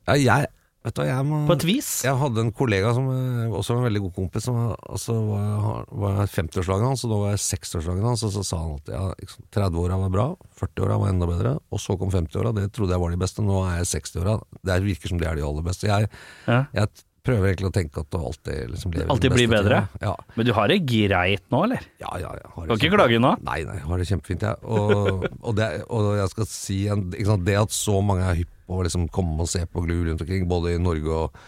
[0.06, 0.50] Ja, jeg
[0.84, 1.86] Vet du hva, jeg må På et vis?
[2.04, 5.14] Jeg hadde en kollega som eh, også var en veldig god kompis, som var- altså
[5.30, 8.90] var, var 50-årslaget hans, og nå var jeg 60-årslaget hans, og så sa han at
[8.92, 10.26] ja, ikke sant, 30-åra var bra,
[10.60, 13.62] 40-åra var enda bedre, og så kom 50-åra, det trodde jeg var de beste, nå
[13.64, 14.36] er jeg 60-åra,
[14.68, 15.88] det virker som det er de aller beste.
[15.88, 16.10] Jeg,
[16.52, 16.60] Ja.
[16.76, 16.88] jeg
[17.24, 19.80] prøver egentlig å tenke at det alltid liksom lever Alltid blir bedre?
[20.02, 20.14] Ja.
[20.36, 21.84] Men du har det greit nå, eller?
[22.02, 22.50] Ja, ja, ja.
[22.54, 23.34] Har Kan ikke klage nå?
[23.46, 24.56] Nei, nei, jeg har det kjempefint, jeg.
[24.64, 28.52] Og, og, det, og jeg skal si en, sant, det at så mange er hypp
[28.68, 31.40] på å liksom komme og se på Glu rundt omkring, både i Norge og,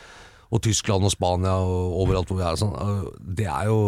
[0.53, 3.79] og Tyskland og Spania og overalt hvor vi er, og sånn, det er jo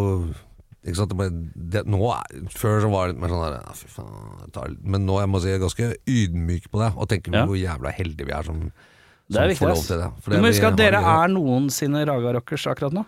[0.89, 1.26] ikke sant, det,
[1.74, 1.99] det, nå
[2.55, 5.41] Før så var det litt mer sånn der ja, fy faen, Men nå jeg må
[5.43, 7.45] si jeg er ganske ydmyk på det, og tenker Ja.
[7.49, 8.68] hvor jævla heldige vi er som,
[9.29, 9.61] Det er viktig.
[9.66, 10.09] får lov til det.
[10.24, 13.05] For Du må huske at dere er noen sine Raga Rockers akkurat nå.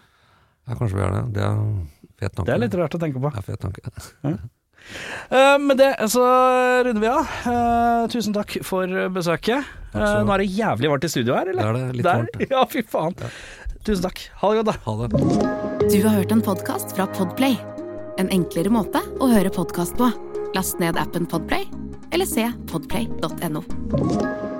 [0.68, 1.22] Ja, kanskje vi er det.
[1.34, 1.60] Det er
[2.20, 2.46] fet tanke.
[2.46, 3.30] Det er litt rart å tenke på.
[3.34, 3.80] Ja, fet tanke.
[5.30, 6.24] Uh, med det så
[6.84, 7.32] runder vi av.
[7.46, 9.64] Uh, tusen takk for besøket.
[9.64, 11.66] Uh, Eh, nå er det jævlig varmt i studio her, eller?
[11.66, 12.20] Det er det, litt Der?
[12.22, 13.16] varmt, Ja, fy faen.
[13.82, 14.22] Tusen takk.
[14.38, 14.76] Ha det godt, da.
[14.86, 15.90] Ha det.
[15.90, 17.58] Du har hørt en podkast fra Podplay.
[18.22, 20.12] En enklere måte å høre podkast på.
[20.54, 21.66] Last ned appen Podplay,
[22.14, 24.59] eller se podplay.no.